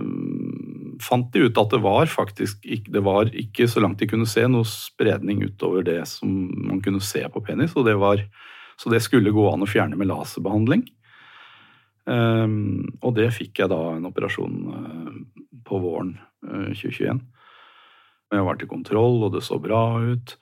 fant 1.04 1.34
de 1.34 1.50
ut 1.50 1.58
at 1.60 1.74
det 1.74 1.82
var 1.84 2.08
faktisk 2.08 2.64
ikke, 2.64 2.94
det 2.96 3.02
var 3.04 3.32
ikke 3.36 3.68
så 3.68 3.84
langt 3.84 4.00
de 4.00 4.08
kunne 4.08 4.28
se 4.30 4.46
noe 4.48 4.64
spredning 4.68 5.42
utover 5.44 5.84
det 5.84 6.00
som 6.08 6.32
man 6.70 6.80
kunne 6.84 7.04
se 7.04 7.26
på 7.28 7.44
penis, 7.44 7.76
og 7.76 7.90
det 7.90 7.98
var, 8.00 8.24
så 8.80 8.94
det 8.94 9.02
skulle 9.04 9.36
gå 9.36 9.50
an 9.52 9.66
å 9.66 9.68
fjerne 9.68 10.00
med 10.00 10.08
laserbehandling. 10.14 10.86
Um, 12.04 12.84
og 13.00 13.14
det 13.16 13.30
fikk 13.36 13.62
jeg 13.62 13.72
da 13.72 13.82
en 13.94 14.08
operasjon 14.10 14.56
uh, 14.68 15.52
på 15.64 15.80
våren 15.80 16.18
uh, 16.44 16.72
2021. 16.72 17.20
Jeg 18.34 18.48
var 18.48 18.60
til 18.60 18.72
kontroll, 18.72 19.22
og 19.24 19.36
det 19.36 19.44
så 19.44 19.60
bra 19.64 19.84
ut. 20.04 20.36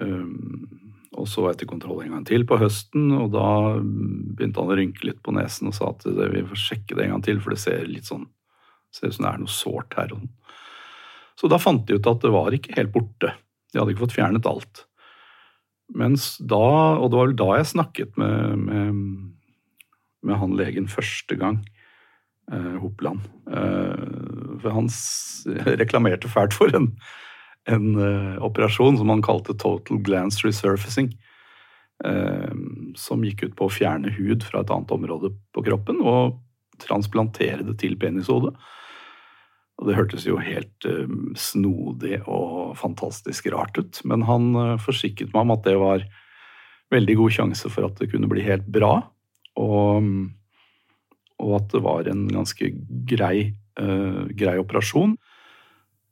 Um, 0.00 0.88
og 1.16 1.28
så 1.30 1.42
var 1.44 1.54
jeg 1.54 1.62
til 1.62 1.70
kontroll 1.70 2.02
en 2.04 2.16
gang 2.16 2.24
til 2.28 2.44
på 2.48 2.58
høsten, 2.60 3.12
og 3.16 3.30
da 3.32 3.46
begynte 3.80 4.60
han 4.60 4.72
å 4.72 4.76
rynke 4.76 5.06
litt 5.08 5.22
på 5.24 5.32
nesen 5.36 5.70
og 5.70 5.76
sa 5.78 5.92
at 5.94 6.04
vi 6.04 6.42
får 6.50 6.60
sjekke 6.60 6.98
det 6.98 7.06
en 7.06 7.16
gang 7.16 7.24
til, 7.24 7.40
for 7.40 7.54
det 7.54 7.62
ser 7.62 7.88
litt 7.88 8.08
sånn 8.08 8.26
ser 8.92 9.10
ut 9.10 9.16
som 9.16 9.24
det 9.26 9.30
er 9.30 9.40
noe 9.42 9.52
sårt 9.52 9.96
her. 9.98 10.12
Sånn. 10.12 10.28
Så 11.38 11.48
da 11.52 11.58
fant 11.60 11.84
de 11.88 11.98
ut 11.98 12.06
at 12.08 12.22
det 12.24 12.30
var 12.32 12.54
ikke 12.56 12.76
helt 12.76 12.92
borte. 12.94 13.34
De 13.72 13.80
hadde 13.80 13.92
ikke 13.92 14.06
fått 14.06 14.16
fjernet 14.16 14.48
alt. 14.48 14.84
Mens 15.96 16.30
da, 16.40 16.60
og 16.96 17.10
det 17.10 17.18
var 17.18 17.28
vel 17.28 17.36
da 17.40 17.48
jeg 17.58 17.72
snakket 17.74 18.16
med, 18.20 18.64
med 18.64 19.02
med 20.26 20.38
han 20.40 20.56
legen 20.58 20.88
første 20.90 21.36
gang. 21.38 21.60
eh, 22.52 22.76
Hopland. 22.82 23.20
Eh, 23.46 24.58
for 24.62 24.70
han 24.74 24.88
reklamerte 25.82 26.30
fælt 26.32 26.56
for 26.56 26.72
en, 26.74 26.90
en 27.68 27.88
uh, 27.98 28.36
operasjon 28.44 28.98
som 29.00 29.12
han 29.12 29.24
kalte 29.24 29.56
total 29.56 30.02
glance 30.04 30.46
resurfacing. 30.46 31.14
som 32.94 33.24
gikk 33.26 33.40
ut 33.42 33.54
på 33.58 33.66
å 33.66 33.72
fjerne 33.74 34.12
hud 34.14 34.44
fra 34.46 34.60
et 34.62 34.68
annet 34.70 34.92
område 34.94 35.32
på 35.50 35.64
kroppen 35.66 35.96
og 35.98 36.36
transplantere 36.78 37.64
det 37.66 37.74
til 37.80 37.96
penishodet. 37.98 38.52
Og 39.80 39.88
det 39.88 39.96
hørtes 39.96 40.28
jo 40.28 40.38
helt 40.38 40.86
snodig 41.34 42.20
og 42.22 42.76
fantastisk 42.78 43.50
rart 43.50 43.82
ut. 43.82 43.98
Men 44.06 44.22
han 44.30 44.78
forsikret 44.78 45.34
meg 45.34 45.42
om 45.42 45.56
at 45.56 45.66
det 45.66 45.74
var 45.82 46.06
veldig 46.94 47.16
god 47.20 47.34
sjanse 47.34 47.70
for 47.72 47.88
at 47.88 47.98
det 48.00 48.10
kunne 48.12 48.30
bli 48.30 48.44
helt 48.46 48.66
bra. 48.72 49.00
Og, 49.58 50.10
og 51.42 51.54
at 51.58 51.72
det 51.74 51.82
var 51.84 52.10
en 52.10 52.26
ganske 52.30 52.72
grei, 53.10 53.52
uh, 53.80 54.24
grei 54.38 54.58
operasjon. 54.60 55.16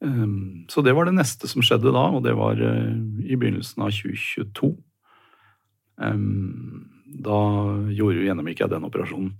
Um, 0.06 0.66
så 0.70 0.82
det 0.86 0.94
var 0.94 1.08
det 1.08 1.16
neste 1.16 1.48
som 1.50 1.64
skjedde 1.64 1.94
da, 1.94 2.04
og 2.14 2.22
det 2.26 2.36
var 2.38 2.60
uh, 2.60 2.92
i 3.26 3.38
begynnelsen 3.38 3.82
av 3.82 3.94
2022. 3.96 4.70
Um, 5.96 6.86
da 7.26 7.40
gjorde, 7.96 8.26
gjennomgikk 8.26 8.62
jeg 8.62 8.72
den 8.74 8.86
operasjonen. 8.86 9.32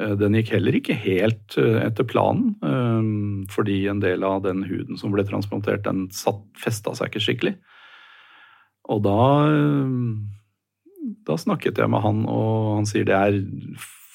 Uh, 0.00 0.14
den 0.18 0.38
gikk 0.38 0.54
heller 0.56 0.78
ikke 0.78 0.96
helt 0.98 1.58
etter 1.58 2.08
planen, 2.08 2.56
um, 2.62 3.44
fordi 3.52 3.84
en 3.92 4.02
del 4.02 4.26
av 4.26 4.42
den 4.46 4.64
huden 4.66 4.98
som 4.98 5.14
ble 5.14 5.26
transplantert, 5.28 5.86
den 5.86 6.08
satt, 6.14 6.42
festa 6.58 6.96
seg 6.98 7.12
ikke 7.12 7.26
skikkelig. 7.28 7.54
Og 8.88 9.04
da 9.04 9.22
da 11.28 11.36
snakket 11.40 11.78
jeg 11.80 11.90
med 11.92 12.02
han, 12.04 12.24
og 12.28 12.78
han 12.78 12.88
sier 12.88 13.06
det 13.08 13.16
er, 13.16 13.36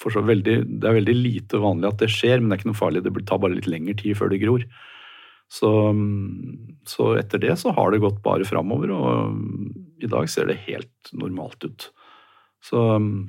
veldig, 0.03 0.56
det 0.82 0.89
er 0.89 0.98
veldig 0.98 1.15
lite 1.15 1.62
vanlig 1.62 1.89
at 1.89 2.01
det 2.03 2.10
skjer, 2.13 2.42
men 2.42 2.50
det 2.50 2.58
er 2.58 2.62
ikke 2.62 2.72
noe 2.72 2.80
farlig. 2.80 3.03
Det 3.06 3.13
tar 3.30 3.42
bare 3.44 3.58
litt 3.58 3.70
lengre 3.70 3.96
tid 4.00 4.18
før 4.20 4.34
det 4.34 4.42
gror. 4.44 4.65
Så, 5.54 5.70
mm, 5.94 6.82
så 6.90 7.12
etter 7.20 7.42
det 7.42 7.54
så 7.62 7.74
har 7.78 7.94
det 7.94 8.02
gått 8.02 8.24
bare 8.26 8.46
framover, 8.48 8.94
og 8.96 10.02
i 10.02 10.10
dag 10.10 10.30
ser 10.32 10.50
det 10.50 10.64
helt 10.66 11.14
normalt 11.14 11.62
ut. 11.68 11.92
Så, 12.64 12.82
mm, 12.98 13.28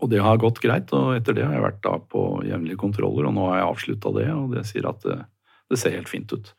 og 0.00 0.10
det 0.10 0.24
har 0.24 0.40
gått 0.42 0.58
greit, 0.64 0.90
og 0.96 1.14
etter 1.14 1.36
det 1.36 1.46
har 1.46 1.54
jeg 1.54 1.66
vært 1.68 1.82
da 1.86 1.94
på 2.02 2.24
jevnlige 2.48 2.80
kontroller, 2.80 3.28
og 3.28 3.36
nå 3.36 3.46
har 3.50 3.60
jeg 3.60 3.70
avslutta 3.70 4.14
det, 4.18 4.26
og 4.34 4.56
det 4.56 4.66
sier 4.66 4.90
at 4.90 5.06
det, 5.06 5.20
det, 5.70 5.78
ser 5.78 5.94
helt 5.94 6.10
fint 6.10 6.34
ut. 6.34 6.52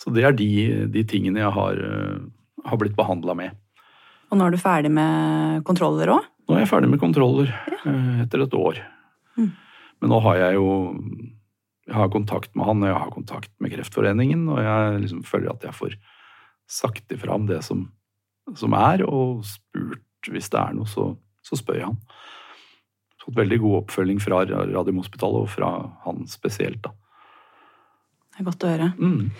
Så 0.00 0.10
det 0.16 0.26
er 0.26 0.34
de, 0.34 0.50
de 0.90 1.06
tingene 1.06 1.44
jeg 1.44 1.54
har, 1.54 1.78
eh, 1.78 2.20
har 2.66 2.82
blitt 2.82 2.98
behandla 2.98 3.36
med. 3.38 3.54
Og 4.30 4.38
nå 4.38 4.46
er 4.46 4.54
du 4.54 4.62
ferdig 4.62 4.90
med 4.94 5.62
kontroller 5.68 6.16
òg? 6.16 6.26
Nå 6.48 6.56
er 6.56 6.64
jeg 6.64 6.72
ferdig 6.72 6.90
med 6.90 7.02
kontroller 7.02 7.50
ja. 7.84 7.94
etter 8.24 8.42
et 8.42 8.54
år. 8.58 8.82
Mm. 9.38 9.52
Men 10.02 10.12
nå 10.14 10.18
har 10.24 10.40
jeg 10.40 10.58
jo 10.58 10.70
jeg 11.90 11.98
har 11.98 12.10
kontakt 12.12 12.52
med 12.54 12.68
han, 12.68 12.84
og 12.84 12.92
jeg 12.92 12.98
har 13.02 13.14
kontakt 13.14 13.50
med 13.58 13.72
Kreftforeningen, 13.72 14.44
og 14.52 14.60
jeg 14.62 15.00
liksom 15.04 15.24
føler 15.26 15.50
at 15.50 15.64
jeg 15.66 15.74
får 15.74 15.96
sagt 16.70 17.10
ifra 17.10 17.34
om 17.34 17.48
det 17.48 17.64
som, 17.66 17.88
som, 18.54 18.76
er, 18.78 19.02
og 19.10 19.42
spurt 19.48 20.30
hvis 20.30 20.52
det 20.52 20.60
er 20.60 20.76
noe, 20.76 20.86
så, 20.86 21.08
så 21.42 21.58
spør 21.58 21.80
jeg 21.80 21.88
han. 21.88 21.98
Fått 23.24 23.40
veldig 23.40 23.58
god 23.64 23.76
oppfølging 23.80 24.20
fra 24.22 24.44
Radiumhospitalet, 24.46 25.48
og 25.48 25.50
fra 25.50 25.72
han 26.06 26.22
spesielt, 26.30 26.78
da. 26.86 26.94
Det 28.30 28.44
er 28.44 28.46
godt 28.46 28.64
å 28.64 28.70
høre. 28.70 28.90
Mm. 29.00 29.30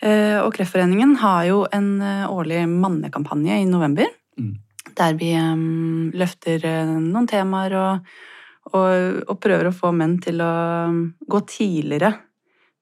Eh, 0.00 0.38
og 0.40 0.54
Kreftforeningen 0.56 1.18
har 1.20 1.44
jo 1.50 1.64
en 1.68 1.90
eh, 2.00 2.24
årlig 2.32 2.64
mannekampanje 2.70 3.60
i 3.60 3.68
november. 3.68 4.08
Mm. 4.40 4.54
Der 4.96 5.18
vi 5.20 5.34
um, 5.36 6.12
løfter 6.14 6.64
noen 6.86 7.26
temaer 7.28 7.74
og 7.76 8.16
og, 8.74 9.24
og, 9.28 9.34
prøver 9.42 9.70
å 9.70 9.74
få 9.74 9.92
menn 9.94 10.16
til 10.22 10.42
å 10.42 10.52
um, 10.90 11.02
gå 11.30 11.40
tidligere 11.50 12.12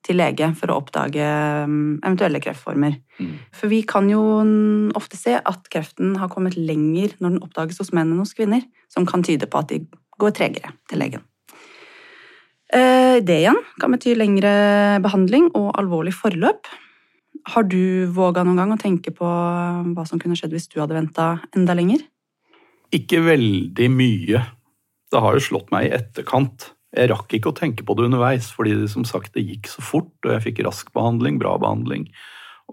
til 0.02 0.18
lege 0.18 0.49
for 0.58 0.72
å 0.72 0.78
oppdage 0.80 1.26
um, 1.68 1.99
eventuelle 2.02 2.40
kreftformer. 2.42 2.96
Mm. 3.20 3.34
For 3.54 3.70
vi 3.70 3.82
kan 3.87 4.08
jo 4.11 4.22
ofte 4.99 5.20
se 5.20 5.37
at 5.38 5.68
kreften 5.72 6.16
har 6.18 6.32
kommet 6.32 6.56
lenger 6.58 7.14
når 7.20 7.37
den 7.37 7.42
oppdages 7.44 7.82
hos 7.82 7.92
menn 7.94 8.11
enn 8.11 8.22
hos 8.22 8.34
kvinner, 8.38 8.64
som 8.90 9.06
kan 9.08 9.22
tyde 9.26 9.46
på 9.50 9.61
at 9.61 9.70
de 9.70 9.84
går 10.22 10.34
tregere 10.38 10.75
til 10.90 11.02
legen. 11.02 11.22
Eh, 12.72 13.18
det 13.20 13.42
igjen 13.42 13.58
kan 13.80 13.92
bety 13.92 14.14
lengre 14.16 14.52
behandling 15.04 15.50
og 15.58 15.75
alvorlig 15.76 16.14
forløp. 16.16 16.70
Har 17.52 17.66
du 17.68 18.08
våga 18.14 18.44
noen 18.46 18.61
gang 18.61 18.72
å 18.72 18.80
tenke 18.80 19.12
på 19.14 19.28
hva 19.28 20.04
som 20.08 20.20
kunne 20.22 20.38
skjedd 20.38 20.54
hvis 20.54 20.70
du 20.72 20.78
hadde 20.80 20.96
venta 20.96 21.34
enda 21.56 21.76
lenger? 21.76 22.04
Ikke 22.92 23.22
veldig 23.25 23.88
mye. 23.92 24.42
Det 25.12 25.21
har 25.21 25.37
jo 25.37 25.45
slått 25.45 25.73
meg 25.75 25.90
i 25.90 25.95
etterkant. 25.97 26.71
Jeg 26.97 27.11
rakk 27.12 27.33
ikke 27.37 27.52
å 27.52 27.57
tenke 27.57 27.85
på 27.85 27.97
det 27.97 28.07
underveis, 28.09 28.49
fordi 28.52 28.75
det 28.81 28.90
som 28.92 29.04
sagt 29.09 29.35
det 29.37 29.45
gikk 29.45 29.69
så 29.69 29.85
fort, 29.85 30.12
og 30.25 30.33
jeg 30.35 30.45
fikk 30.47 30.64
rask 30.64 30.88
behandling, 30.97 31.38
bra 31.40 31.54
behandling, 31.61 32.07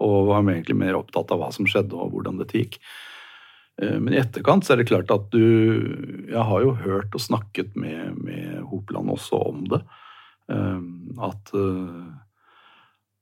og 0.00 0.30
var 0.30 0.44
egentlig 0.44 0.76
mer 0.80 0.96
opptatt 0.96 1.32
av 1.32 1.40
hva 1.40 1.50
som 1.52 1.68
skjedde 1.68 1.96
og 1.96 2.14
hvordan 2.14 2.40
dette 2.40 2.56
gikk. 2.56 2.78
Eh, 3.80 3.96
men 3.96 4.14
i 4.14 4.20
etterkant 4.20 4.64
så 4.64 4.74
er 4.74 4.80
det 4.80 4.90
klart 4.90 5.12
at 5.14 5.28
du 5.32 6.26
Jeg 6.30 6.44
har 6.46 6.64
jo 6.64 6.76
hørt 6.76 7.14
og 7.16 7.22
snakket 7.22 7.76
med, 7.76 8.16
med 8.20 8.60
Hopland 8.70 9.12
også 9.16 9.40
om 9.50 9.64
det. 9.72 9.80
Eh, 10.52 10.80
at 11.28 11.54
eh, 11.56 12.04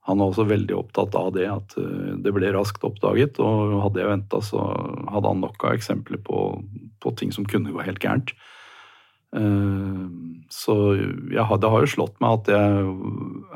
han 0.09 0.21
var 0.21 0.31
også 0.31 0.47
veldig 0.49 0.73
opptatt 0.73 1.13
av 1.19 1.35
det, 1.35 1.45
at 1.45 1.75
det 2.23 2.31
ble 2.33 2.49
raskt 2.55 2.81
oppdaget. 2.87 3.37
Og 3.43 3.75
hadde 3.83 3.99
jeg 4.01 4.09
venta, 4.09 4.39
så 4.41 4.63
hadde 5.11 5.29
han 5.29 5.43
nok 5.43 5.67
av 5.67 5.75
eksempler 5.75 6.17
på, 6.25 6.39
på 7.03 7.11
ting 7.19 7.29
som 7.35 7.45
kunne 7.45 7.75
gå 7.75 7.83
helt 7.85 8.01
gærent. 8.01 8.33
Eh, 9.35 10.05
så 10.49 10.75
jeg, 10.97 11.45
det 11.61 11.69
har 11.69 11.83
jo 11.83 11.91
slått 11.91 12.17
meg 12.23 12.39
at 12.39 12.51
jeg 12.55 12.85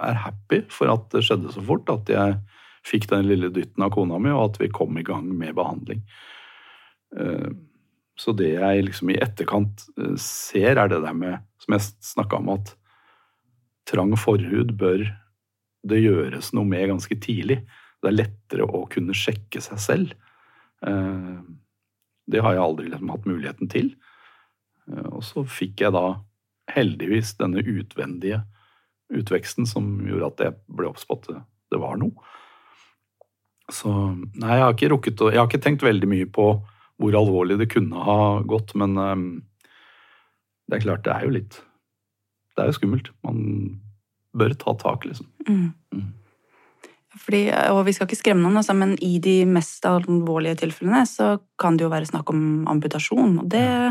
er 0.06 0.20
happy 0.28 0.62
for 0.74 0.92
at 0.94 1.08
det 1.14 1.24
skjedde 1.26 1.54
så 1.56 1.64
fort. 1.66 1.90
At 1.90 2.12
jeg 2.12 2.38
fikk 2.86 3.08
den 3.12 3.28
lille 3.30 3.50
dytten 3.54 3.86
av 3.86 3.94
kona 3.96 4.20
mi, 4.22 4.34
og 4.34 4.52
at 4.52 4.62
vi 4.62 4.72
kom 4.74 4.98
i 5.00 5.06
gang 5.08 5.30
med 5.32 5.56
behandling. 5.58 6.04
Eh, 7.18 7.50
så 8.20 8.36
det 8.38 8.52
jeg 8.54 8.86
liksom 8.86 9.10
i 9.10 9.20
etterkant 9.24 9.88
eh, 9.98 10.16
ser, 10.22 10.78
er 10.78 10.92
det 10.92 11.02
der 11.06 11.18
med, 11.18 11.42
som 11.64 11.78
jeg 11.78 11.90
snakka 12.14 12.42
om, 12.42 12.54
at 12.60 12.76
trang 13.90 14.14
forhud 14.20 14.76
bør 14.80 15.08
det 15.84 16.00
gjøres 16.00 16.54
noe 16.56 16.68
med 16.68 16.94
ganske 16.94 17.18
tidlig. 17.20 17.64
Det 18.00 18.12
er 18.12 18.20
lettere 18.22 18.68
å 18.68 18.86
kunne 18.92 19.16
sjekke 19.16 19.60
seg 19.64 19.80
selv. 19.84 20.14
Det 20.80 22.40
har 22.40 22.56
jeg 22.56 22.64
aldri 22.64 22.88
liksom 22.88 23.12
hatt 23.12 23.28
muligheten 23.28 23.68
til. 23.72 23.90
Eh, 24.92 25.10
og 25.10 25.24
så 25.26 25.44
fikk 25.48 25.84
jeg 25.86 25.96
da 25.96 26.08
heldigvis 26.74 27.36
denne 27.40 27.64
utvendige 27.64 28.44
utveksten 29.14 29.68
som 29.70 29.98
gjorde 30.08 30.30
at 30.32 30.46
jeg 30.48 30.78
ble 30.78 30.90
obs 30.90 31.06
på 31.08 31.20
at 31.20 31.44
det 31.74 31.82
var 31.82 32.00
noe. 32.00 32.16
Så 33.72 33.90
nei, 33.90 34.58
jeg 34.58 34.64
har 34.64 34.74
ikke 34.74 34.90
rukket 34.92 35.22
Jeg 35.24 35.40
har 35.40 35.48
ikke 35.48 35.62
tenkt 35.64 35.86
veldig 35.86 36.10
mye 36.12 36.28
på 36.28 36.48
hvor 37.02 37.16
alvorlig 37.18 37.56
det 37.62 37.72
kunne 37.72 38.00
ha 38.06 38.42
gått, 38.46 38.74
men 38.80 38.98
um, 39.00 39.24
det 40.70 40.78
er 40.78 40.84
klart, 40.84 41.06
det 41.08 41.14
er 41.14 41.24
jo 41.26 41.32
litt 41.34 41.56
Det 42.54 42.64
er 42.64 42.70
jo 42.70 42.76
skummelt. 42.78 43.10
Man 43.26 43.40
bør 44.38 44.54
ta 44.60 44.76
tak, 44.78 45.08
liksom. 45.08 45.30
Mm. 45.48 45.72
Mm. 45.96 46.12
Fordi, 47.24 47.42
og 47.72 47.84
vi 47.88 47.94
skal 47.96 48.08
ikke 48.08 48.20
skremme 48.20 48.44
noen, 48.44 48.60
altså, 48.62 48.76
men 48.78 48.94
i 49.02 49.16
de 49.22 49.40
mest 49.50 49.86
alvorlige 49.90 50.60
tilfellene 50.64 51.02
så 51.10 51.36
kan 51.62 51.78
det 51.78 51.88
jo 51.88 51.92
være 51.94 52.10
snakk 52.10 52.30
om 52.34 52.44
amputasjon. 52.70 53.40
Og 53.42 53.50
det 53.54 53.64
ja 53.64 53.90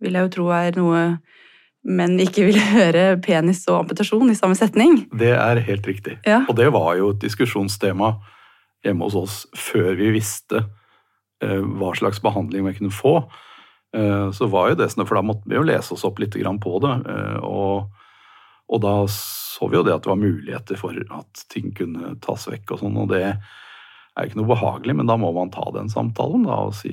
vil 0.00 0.16
jeg 0.16 0.26
jo 0.26 0.32
tro 0.36 0.48
er 0.56 0.76
noe 0.78 1.04
menn 1.86 2.18
ikke 2.20 2.48
vil 2.50 2.58
høre 2.74 3.04
penis 3.24 3.62
og 3.68 3.84
amputasjon 3.84 4.32
i 4.32 4.38
samme 4.38 4.58
setning. 4.58 5.04
Det 5.16 5.32
er 5.36 5.62
helt 5.66 5.88
riktig. 5.88 6.18
Ja. 6.28 6.42
Og 6.48 6.56
det 6.58 6.68
var 6.74 6.94
jo 6.98 7.12
et 7.14 7.22
diskusjonstema 7.24 8.14
hjemme 8.84 9.08
hos 9.08 9.16
oss 9.18 9.38
før 9.56 9.94
vi 9.98 10.12
visste 10.16 10.64
uh, 10.64 11.62
hva 11.80 11.94
slags 11.98 12.20
behandling 12.24 12.66
vi 12.68 12.76
kunne 12.78 12.94
få. 12.94 13.20
Uh, 13.96 14.28
så 14.36 14.48
var 14.50 14.70
jo 14.70 14.80
det 14.80 14.90
sånn, 14.92 15.06
for 15.08 15.18
da 15.18 15.24
måtte 15.26 15.48
vi 15.50 15.58
jo 15.58 15.66
lese 15.66 15.96
oss 15.96 16.06
opp 16.08 16.20
litt 16.22 16.36
på 16.36 16.76
det. 16.84 16.94
Uh, 17.08 17.40
og, 17.44 18.04
og, 18.70 18.78
da 18.84 18.94
så 19.10 19.68
vi 19.68 19.80
jo 19.80 19.84
det 19.84 19.96
at 19.96 20.04
det 20.04 20.12
var 20.12 20.20
muligheter 20.20 20.80
for 20.80 20.96
at 20.96 21.44
ting 21.52 21.74
kunne 21.76 22.14
tas 22.24 22.48
vekk 22.48 22.76
og 22.76 22.84
sånn. 22.84 23.00
Og 23.02 23.10
det 23.12 23.24
er 23.26 24.28
ikke 24.28 24.40
noe 24.40 24.52
behagelig, 24.52 24.96
men 24.96 25.08
da 25.10 25.16
må 25.20 25.32
man 25.36 25.52
ta 25.52 25.66
den 25.74 25.90
samtalen 25.92 26.46
da, 26.48 26.62
og 26.68 26.76
si 26.76 26.92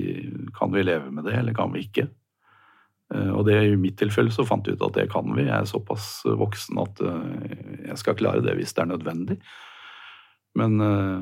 kan 0.57 0.73
vi 0.73 0.83
leve 0.85 1.11
med 1.11 1.27
det, 1.27 1.37
eller 1.39 1.55
kan 1.55 1.71
vi 1.75 1.85
ikke. 1.87 2.09
Eh, 3.13 3.31
og 3.31 3.45
det, 3.47 3.57
I 3.63 3.79
mitt 3.79 3.97
tilfelle 3.99 4.33
så 4.33 4.45
fant 4.47 4.67
vi 4.67 4.75
ut 4.75 4.85
at 4.85 4.95
det 4.97 5.07
kan 5.13 5.27
vi. 5.35 5.45
Jeg 5.47 5.55
er 5.55 5.69
såpass 5.69 6.25
voksen 6.27 6.79
at 6.83 7.03
eh, 7.03 7.59
jeg 7.91 7.99
skal 8.03 8.17
klare 8.19 8.43
det 8.45 8.57
hvis 8.59 8.75
det 8.75 8.83
er 8.83 8.91
nødvendig. 8.91 9.37
Men 10.57 10.81
eh, 10.83 11.21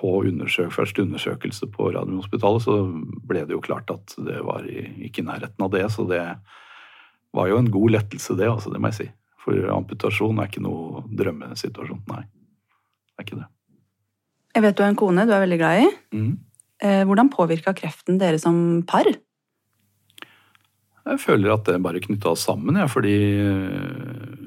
på 0.00 0.14
undersøk, 0.24 0.72
første 0.74 1.04
undersøkelse 1.04 1.68
på 1.74 1.90
Radiumhospitalet 1.94 2.64
så 2.64 2.80
ble 3.28 3.44
det 3.46 3.54
jo 3.54 3.62
klart 3.62 3.90
at 3.92 4.16
det 4.24 4.40
var 4.46 4.64
ikke 4.66 5.22
i 5.22 5.28
nærheten 5.28 5.66
av 5.66 5.72
det. 5.74 5.84
Så 5.92 6.08
det 6.08 6.24
var 7.36 7.50
jo 7.50 7.60
en 7.60 7.70
god 7.70 7.96
lettelse, 7.98 8.34
det, 8.38 8.48
altså, 8.50 8.72
det 8.72 8.80
må 8.82 8.90
jeg 8.90 9.02
si. 9.02 9.08
For 9.40 9.56
amputasjon 9.72 10.40
er 10.40 10.50
ikke 10.50 10.64
noe 10.64 11.04
drømmesituasjon. 11.16 12.02
Nei, 12.10 12.24
det 12.24 13.22
er 13.22 13.28
ikke 13.28 13.42
det. 13.42 13.48
Jeg 14.56 14.64
vet 14.64 14.76
du 14.76 14.82
har 14.82 14.90
en 14.90 14.98
kone 14.98 15.24
du 15.28 15.34
er 15.36 15.44
veldig 15.44 15.58
glad 15.60 15.82
i. 15.84 15.90
Mm. 16.16 16.32
Hvordan 16.80 17.28
påvirka 17.30 17.74
kreften 17.76 18.18
dere 18.18 18.40
som 18.40 18.80
par? 18.88 19.06
Jeg 21.06 21.20
føler 21.22 21.54
at 21.54 21.64
det 21.68 21.80
bare 21.82 22.02
knytta 22.02 22.34
oss 22.34 22.44
sammen, 22.48 22.76
ja, 22.76 22.86
fordi 22.90 23.16
eh, 23.40 24.40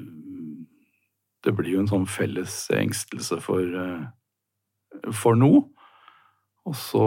det 1.44 1.52
blir 1.56 1.74
jo 1.74 1.82
en 1.82 1.90
sånn 1.90 2.06
felles 2.08 2.54
engstelse 2.72 3.40
for, 3.44 3.62
eh, 3.80 5.10
for 5.12 5.38
noe. 5.38 5.64
Og 6.64 6.76
så 6.78 7.04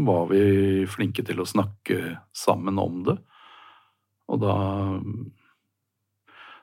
var 0.00 0.26
vi 0.32 0.86
flinke 0.90 1.24
til 1.26 1.40
å 1.40 1.48
snakke 1.48 2.16
sammen 2.36 2.80
om 2.80 3.02
det. 3.08 3.18
Og 4.30 4.40
da 4.42 4.56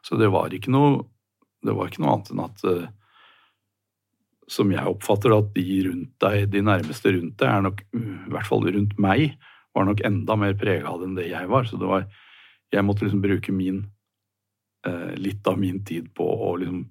Så 0.05 0.15
det 0.15 0.29
var 0.31 0.53
ikke 0.55 0.71
noe 0.71 1.03
var 1.67 1.89
ikke 1.89 1.99
noe 2.03 2.13
annet 2.13 2.29
enn 2.31 2.43
at 2.45 2.63
eh, 2.69 2.85
Som 4.47 4.71
jeg 4.71 4.87
oppfatter 4.87 5.33
at 5.35 5.49
de 5.55 5.81
rundt 5.89 6.13
deg, 6.23 6.45
de 6.53 6.61
nærmeste 6.63 7.11
rundt 7.11 7.35
deg, 7.41 7.49
er 7.49 7.65
nok 7.65 7.81
i 7.91 8.31
hvert 8.31 8.47
fall 8.47 8.63
rundt 8.63 8.93
meg, 9.01 9.33
var 9.77 9.87
nok 9.87 10.03
enda 10.05 10.37
mer 10.39 10.57
prega 10.57 10.89
av 10.89 11.01
det 11.01 11.09
enn 11.09 11.19
det 11.19 11.29
jeg 11.29 11.51
var. 11.51 11.69
Så 11.69 11.79
det 11.79 11.89
var 11.89 12.07
Jeg 12.67 12.83
måtte 12.83 13.05
liksom 13.05 13.21
bruke 13.23 13.53
min 13.55 13.85
eh, 14.83 15.13
litt 15.15 15.47
av 15.47 15.55
min 15.55 15.85
tid 15.87 16.09
på 16.11 16.25
å 16.27 16.49
liksom 16.59 16.81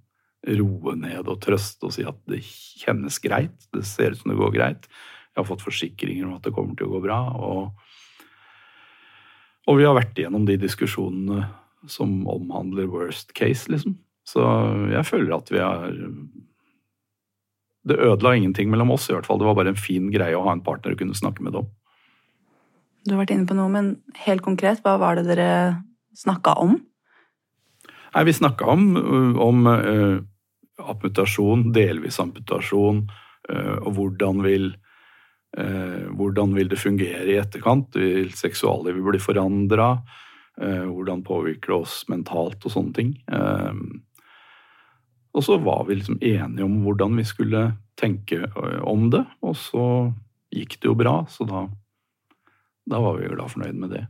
roe 0.57 0.95
ned 0.97 1.29
og 1.29 1.41
trøste 1.43 1.89
og 1.89 1.93
si 1.93 2.07
at 2.07 2.17
det 2.31 2.41
kjennes 2.47 3.19
greit. 3.21 3.69
Det 3.75 3.85
ser 3.85 4.15
ut 4.15 4.23
som 4.23 4.33
det 4.33 4.39
går 4.39 4.55
greit. 4.55 4.89
Jeg 5.35 5.43
har 5.43 5.49
fått 5.51 5.65
forsikringer 5.67 6.25
om 6.25 6.39
at 6.39 6.47
det 6.47 6.55
kommer 6.57 6.73
til 6.79 6.89
å 6.89 6.95
gå 6.95 7.03
bra. 7.05 7.19
Og, 7.37 7.77
og 9.69 9.77
vi 9.77 9.85
har 9.85 9.97
vært 9.99 10.17
igjennom 10.17 10.47
de 10.49 10.57
diskusjonene 10.63 11.45
som 11.93 12.23
omhandler 12.31 12.89
worst 12.91 13.35
case, 13.37 13.69
liksom. 13.71 13.99
Så 14.27 14.43
jeg 14.91 15.07
føler 15.07 15.37
at 15.37 15.53
vi 15.53 15.61
har 15.63 15.93
Det 17.87 17.95
ødela 18.03 18.33
ingenting 18.35 18.71
mellom 18.73 18.91
oss, 18.91 19.05
i 19.07 19.15
hvert 19.15 19.27
fall. 19.29 19.39
Det 19.39 19.47
var 19.47 19.55
bare 19.55 19.71
en 19.71 19.79
fin 19.79 20.09
greie 20.11 20.35
å 20.35 20.43
ha 20.43 20.57
en 20.57 20.65
partner 20.67 20.97
å 20.97 20.99
kunne 20.99 21.15
snakke 21.15 21.45
med 21.45 21.55
det 21.55 21.61
om. 21.61 21.69
Du 23.07 23.15
har 23.15 23.23
vært 23.23 23.37
inne 23.37 23.47
på 23.47 23.55
noe, 23.55 23.71
men 23.71 23.93
helt 24.25 24.43
konkret, 24.43 24.83
hva 24.83 24.97
var 24.99 25.19
det 25.19 25.29
dere 25.29 25.51
snakka 26.19 26.57
om? 26.59 26.75
Nei, 28.17 28.25
Vi 28.27 28.35
snakka 28.35 28.67
om, 28.73 28.89
om 29.43 29.69
uh, 29.71 30.19
amputasjon, 30.83 31.69
delvis 31.77 32.19
amputasjon, 32.23 33.07
og 33.47 33.91
hvordan 33.95 34.41
vil, 34.43 34.65
hvordan 35.55 36.57
vil 36.57 36.67
det 36.73 36.81
fungere 36.83 37.29
i 37.31 37.37
etterkant? 37.39 37.95
Vil 37.95 38.33
seksuallivet 38.35 39.05
bli 39.07 39.21
forandra? 39.23 39.93
Hvordan 40.59 41.23
påvirker 41.23 41.71
det 41.71 41.77
oss 41.77 42.01
mentalt 42.11 42.67
og 42.67 42.75
sånne 42.75 42.97
ting? 42.97 43.13
Og 45.31 45.45
så 45.47 45.61
var 45.63 45.85
vi 45.87 46.01
liksom 46.01 46.19
enige 46.19 46.67
om 46.67 46.81
hvordan 46.83 47.17
vi 47.21 47.29
skulle 47.29 47.63
tenke 48.01 48.43
om 48.83 49.11
det, 49.13 49.23
og 49.47 49.57
så 49.61 49.87
gikk 50.51 50.79
det 50.81 50.91
jo 50.91 50.99
bra, 50.99 51.21
så 51.31 51.47
da, 51.47 51.67
da 52.87 53.01
var 53.03 53.19
vi 53.19 53.31
glad 53.31 53.51
fornøyd 53.53 53.81
med 53.83 53.93
det. 53.97 54.05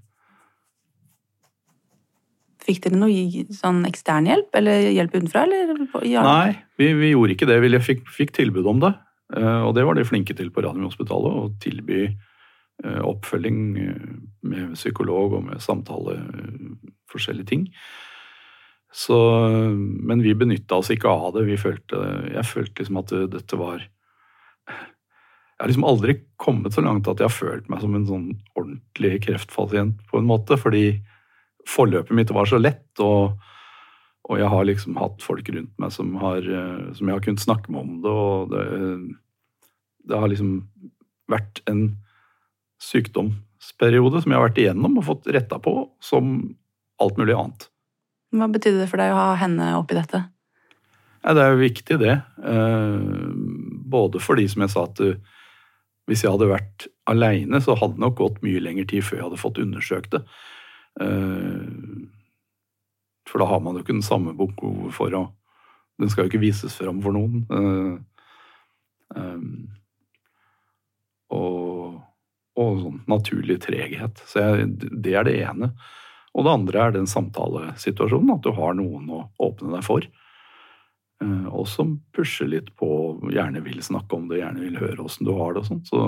Fikk 2.67 2.83
dere 2.83 2.99
noe 2.99 3.45
sånn 3.55 3.85
ekstern 3.87 4.27
hjelp, 4.27 4.49
eller 4.59 4.89
hjelp 4.91 5.15
utenfra? 5.15 5.45
Nei, 5.47 6.57
vi, 6.81 6.91
vi, 6.99 7.13
gjorde 7.13 7.37
ikke 7.37 7.49
det. 7.49 7.61
Vi 7.63 7.83
fikk, 7.83 8.09
fikk, 8.11 8.33
tilbud 8.37 8.67
om 8.67 8.81
det. 8.83 8.93
Øh, 9.39 9.69
og 9.69 9.77
det 9.79 9.85
var 9.87 9.99
de 9.99 10.07
flinke 10.07 10.35
til 10.39 10.51
på 10.55 10.65
Radiumhospitalet, 10.67 11.37
å 11.39 11.53
tilby 11.63 12.01
øh, 12.09 13.03
oppfølging 13.07 13.61
med 14.43 14.75
psykolog 14.75 15.39
og 15.39 15.47
med 15.47 15.63
samtale, 15.63 16.19
forskjellige 17.13 17.51
ting. 17.53 17.69
Så, 18.97 19.17
men 20.09 20.25
vi 20.25 20.35
benytta 20.35 20.81
oss 20.81 20.91
ikke 20.91 21.11
av 21.13 21.37
det. 21.37 21.47
Følte, 21.63 22.03
jeg 22.33 22.51
følte 22.51 22.83
liksom 22.83 23.01
at 23.03 23.15
dette 23.31 23.61
var 23.61 23.85
Jeg 25.57 25.65
har 25.65 25.71
liksom 25.71 25.87
aldri 25.89 26.15
kommet 26.37 26.77
så 26.77 26.85
langt 26.85 27.09
at 27.09 27.21
jeg 27.21 27.31
har 27.31 27.33
følt 27.33 27.69
meg 27.73 27.81
som 27.81 27.95
en 27.97 28.09
sånn 28.09 28.27
ordentlig 28.59 29.23
kreftpasient, 29.25 30.03
på 30.11 30.21
en 30.21 30.29
måte. 30.29 30.59
Fordi 30.61 30.99
forløpet 31.67 32.13
mitt 32.17 32.33
var 32.35 32.51
så 32.51 32.61
lett, 32.61 32.91
og, 33.01 33.39
og 34.29 34.41
jeg 34.41 34.51
har 34.53 34.69
liksom 34.69 34.99
hatt 35.01 35.25
folk 35.25 35.49
rundt 35.55 35.73
meg 35.81 35.95
som, 35.95 36.13
har, 36.21 36.45
som 36.99 37.09
jeg 37.09 37.17
har 37.17 37.25
kunnet 37.25 37.45
snakke 37.45 37.73
med 37.73 37.81
om 37.83 37.97
det, 38.05 38.13
og 38.13 38.53
det, 38.53 38.67
det 40.13 40.21
har 40.21 40.31
liksom 40.31 40.59
vært 41.33 41.63
en 41.71 41.89
sykdomsperiode 42.83 44.23
som 44.23 44.33
jeg 44.33 44.39
har 44.39 44.47
vært 44.51 44.61
igjennom 44.63 45.01
og 45.01 45.09
fått 45.09 45.29
retta 45.35 45.59
på 45.63 45.79
som 46.05 46.37
alt 47.03 47.19
mulig 47.21 47.37
annet. 47.37 47.69
Hva 48.37 48.49
betydde 48.53 48.83
det 48.83 48.91
for 48.91 49.01
deg 49.01 49.15
å 49.15 49.21
ha 49.21 49.37
henne 49.41 49.73
oppi 49.79 49.97
dette? 49.97 50.27
Ja, 51.23 51.35
det 51.35 51.43
er 51.43 51.55
jo 51.55 51.63
viktig, 51.63 51.97
det. 52.03 52.15
Eh, 52.47 53.01
både 53.91 54.21
fordi, 54.23 54.47
som 54.51 54.63
jeg 54.63 54.73
sa, 54.75 54.85
at 54.87 55.01
eh, 55.03 55.17
hvis 56.07 56.23
jeg 56.25 56.33
hadde 56.33 56.51
vært 56.51 56.87
aleine, 57.11 57.61
så 57.63 57.75
hadde 57.79 57.97
det 57.97 58.05
nok 58.05 58.19
gått 58.21 58.43
mye 58.47 58.63
lengre 58.63 58.87
tid 58.91 59.05
før 59.07 59.19
jeg 59.19 59.27
hadde 59.29 59.41
fått 59.43 59.63
undersøkt 59.63 60.15
det. 60.15 60.23
Eh, 61.03 61.67
for 63.27 63.43
da 63.43 63.49
har 63.51 63.63
man 63.63 63.77
jo 63.77 63.83
ikke 63.83 63.97
den 63.97 64.07
samme 64.07 64.37
behovet 64.39 64.95
for 64.97 65.15
å 65.19 65.27
Den 65.97 66.11
skal 66.13 66.27
jo 66.27 66.29
ikke 66.29 66.43
vises 66.43 66.75
fram 66.77 66.99
for 67.01 67.17
noen. 67.17 67.47
Og, 71.33 71.95
og 72.61 72.83
sånn 72.83 72.99
naturlig 73.09 73.57
treghet. 73.65 74.21
Så 74.29 74.43
jeg, 74.45 74.67
det 74.93 75.15
er 75.17 75.25
det 75.25 75.39
ene. 75.41 75.71
Og 76.37 76.45
det 76.45 76.53
andre 76.53 76.83
er 76.83 76.93
den 76.93 77.09
samtalesituasjonen, 77.09 78.35
at 78.37 78.45
du 78.45 78.53
har 78.59 78.77
noen 78.77 79.09
å 79.09 79.23
åpne 79.41 79.73
deg 79.73 79.87
for. 79.87 80.05
Eh, 81.25 81.49
og 81.49 81.65
som 81.71 81.97
pusher 82.17 82.49
litt 82.51 82.73
på, 82.77 82.89
gjerne 83.33 83.63
vil 83.65 83.81
snakke 83.85 84.19
om 84.19 84.29
det, 84.31 84.43
gjerne 84.43 84.65
vil 84.65 84.79
høre 84.81 85.07
åssen 85.07 85.29
du 85.29 85.33
har 85.39 85.57
det 85.57 85.65
og 85.65 85.71
sånn. 85.71 85.83
Så 85.89 86.01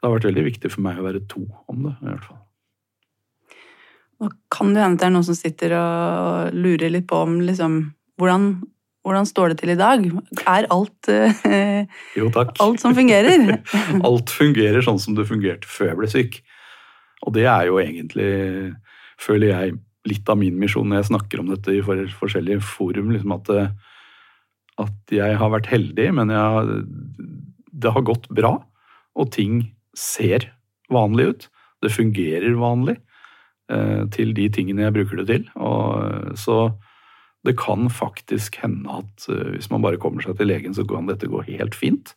det 0.00 0.08
har 0.08 0.16
vært 0.16 0.28
veldig 0.30 0.46
viktig 0.48 0.72
for 0.72 0.84
meg 0.84 1.00
å 1.00 1.06
være 1.06 1.24
to 1.28 1.44
om 1.70 1.88
det, 1.88 1.94
i 2.00 2.10
hvert 2.10 2.28
fall. 2.28 2.40
Nå 4.22 4.30
kan 4.52 4.70
det 4.72 4.84
hende 4.84 5.00
det 5.00 5.08
er 5.08 5.12
noen 5.16 5.26
som 5.26 5.36
sitter 5.36 5.74
og 5.76 6.54
lurer 6.56 6.92
litt 6.92 7.06
på 7.10 7.18
om 7.26 7.40
liksom 7.44 7.80
hvordan, 8.20 8.50
hvordan 9.04 9.26
står 9.28 9.52
det 9.52 9.58
til 9.60 9.74
i 9.74 9.78
dag? 9.80 10.04
Er 10.48 10.68
alt 10.72 11.10
eh, 11.10 11.88
Jo, 12.16 12.30
takk. 12.32 12.54
Alt 12.62 12.84
som 12.84 12.94
fungerer? 12.96 13.58
alt 14.08 14.32
fungerer 14.32 14.86
sånn 14.86 15.02
som 15.02 15.18
det 15.18 15.26
fungerte 15.28 15.68
før 15.68 15.90
jeg 15.90 16.00
ble 16.00 16.12
syk. 16.12 16.38
Og 17.24 17.34
det 17.36 17.48
er 17.50 17.68
jo 17.68 17.80
egentlig, 17.82 18.30
føler 19.20 19.50
jeg, 19.50 19.74
litt 20.08 20.28
av 20.28 20.38
min 20.40 20.58
misjon 20.60 20.88
når 20.90 21.02
jeg 21.02 21.10
snakker 21.12 21.40
om 21.40 21.50
dette 21.52 21.72
i 21.72 21.82
forskjellige 21.84 22.62
forum. 22.64 23.12
Liksom 23.14 23.34
at, 23.36 23.50
at, 24.84 24.96
jeg 25.12 25.38
har 25.40 25.52
vært 25.54 25.70
heldig, 25.72 26.08
men 26.18 26.32
jeg, 26.34 26.78
det 27.72 27.94
har 27.94 28.06
gått 28.06 28.28
bra. 28.34 28.56
Og 29.14 29.32
ting 29.34 29.62
ser 29.96 30.50
vanlig 30.92 31.28
ut. 31.30 31.46
Det 31.84 31.92
fungerer 31.92 32.56
vanlig 32.58 32.96
eh, 33.72 34.02
til 34.14 34.34
de 34.36 34.48
tingene 34.52 34.86
jeg 34.86 34.96
bruker 34.96 35.22
det 35.22 35.28
til. 35.30 35.46
Og, 35.56 36.34
så 36.40 36.58
det 37.44 37.56
kan 37.60 37.88
faktisk 37.92 38.58
hende 38.62 39.00
at 39.02 39.28
eh, 39.28 39.54
hvis 39.56 39.70
man 39.72 39.84
bare 39.84 40.00
kommer 40.00 40.24
seg 40.24 40.38
til 40.38 40.48
legen, 40.50 40.76
så 40.76 40.86
kan 40.88 41.08
dette 41.08 41.30
gå 41.30 41.44
helt 41.48 41.76
fint. 41.76 42.14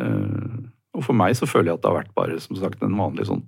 Eh, 0.00 0.68
og 0.96 1.04
for 1.04 1.16
meg 1.16 1.36
så 1.38 1.48
føler 1.48 1.72
jeg 1.72 1.78
at 1.78 1.84
det 1.84 1.92
har 1.92 2.00
vært 2.00 2.16
bare 2.16 2.38
som 2.42 2.58
sagt 2.58 2.82
en 2.82 2.98
vanlig 2.98 3.28
sånn 3.28 3.44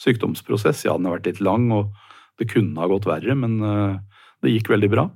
sykdomsprosess. 0.00 0.84
Ja, 0.86 0.96
den 0.98 1.08
har 1.08 1.18
vært 1.18 1.30
litt 1.30 1.42
lang, 1.44 1.70
og 1.74 1.92
det 2.40 2.48
kunne 2.48 2.80
ha 2.80 2.88
gått 2.88 3.08
verre, 3.08 3.36
men 3.36 3.60
eh, 3.60 3.96
det 4.40 4.54
gikk 4.54 4.72
veldig 4.72 4.90
bra. 4.92 5.06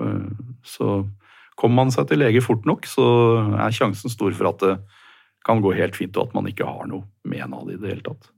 Eh, 0.00 0.28
så 0.64 1.00
kommer 1.56 1.84
man 1.84 1.92
seg 1.94 2.08
til 2.08 2.20
lege 2.20 2.42
fort 2.44 2.66
nok, 2.68 2.88
så 2.88 3.06
er 3.56 3.74
sjansen 3.76 4.12
stor 4.12 4.32
for 4.36 4.50
at 4.52 4.62
det 4.64 4.76
kan 5.46 5.60
gå 5.62 5.72
helt 5.76 5.96
fint, 5.96 6.16
og 6.16 6.28
at 6.28 6.36
man 6.36 6.48
ikke 6.50 6.66
har 6.66 6.88
noe 6.90 7.06
med 7.28 7.44
en 7.44 7.54
av 7.54 7.68
det 7.68 7.76
i 7.76 7.82
det 7.82 7.92
hele 7.92 8.06
tatt. 8.08 8.30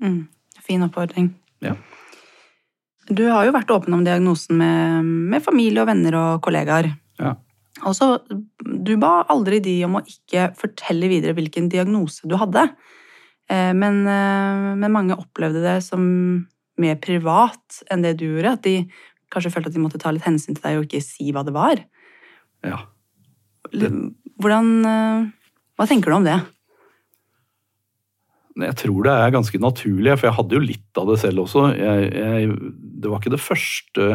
Mm, 0.00 0.22
fin 0.64 0.86
oppfordring. 0.86 1.28
Ja. 1.64 1.74
Du 3.10 3.26
har 3.26 3.44
jo 3.44 3.54
vært 3.54 3.72
åpen 3.74 3.94
om 3.96 4.04
diagnosen 4.06 4.56
med, 4.60 5.10
med 5.34 5.44
familie 5.44 5.82
og 5.82 5.90
venner 5.90 6.16
og 6.16 6.44
kollegaer. 6.46 6.92
Ja. 7.20 7.34
Også, 7.86 8.22
Du 8.60 8.94
ba 9.00 9.24
aldri 9.32 9.60
de 9.62 9.74
om 9.86 9.98
å 9.98 10.04
ikke 10.06 10.50
fortelle 10.58 11.10
videre 11.10 11.34
hvilken 11.36 11.68
diagnose 11.72 12.28
du 12.28 12.36
hadde. 12.40 12.64
Eh, 13.50 13.74
men, 13.76 14.02
men, 14.06 14.94
mange 14.94 15.18
opplevde 15.18 15.62
det 15.64 15.76
som 15.84 16.02
mer 16.80 17.00
privat 17.02 17.80
enn 17.90 18.04
det 18.04 18.16
du 18.20 18.26
gjorde. 18.26 18.54
At 18.58 18.64
de 18.66 18.76
kanskje 19.32 19.52
følte 19.54 19.70
at 19.70 19.76
de 19.76 19.82
måtte 19.82 20.00
ta 20.02 20.12
litt 20.14 20.26
hensyn 20.26 20.56
til 20.56 20.64
deg 20.64 20.78
og 20.78 20.88
ikke 20.88 21.02
si 21.04 21.30
hva 21.34 21.44
det 21.46 21.54
var. 21.56 21.82
Ja. 22.66 22.80
Det... 23.70 23.92
Hvordan 24.40 24.72
eh, 24.88 25.28
Hva 25.76 25.86
tenker 25.88 26.10
du 26.10 26.16
om 26.16 26.26
det? 26.26 26.38
Jeg 28.60 28.76
tror 28.76 29.06
det 29.06 29.12
er 29.14 29.32
ganske 29.32 29.60
naturlig, 29.62 30.16
for 30.18 30.28
jeg 30.28 30.36
hadde 30.36 30.56
jo 30.56 30.64
litt 30.64 30.98
av 31.00 31.06
det 31.08 31.20
selv 31.22 31.44
også. 31.44 31.68
Jeg, 31.76 32.08
jeg, 32.12 32.56
det 33.00 33.12
var 33.12 33.22
ikke 33.22 33.32
det 33.32 33.40
første 33.40 34.08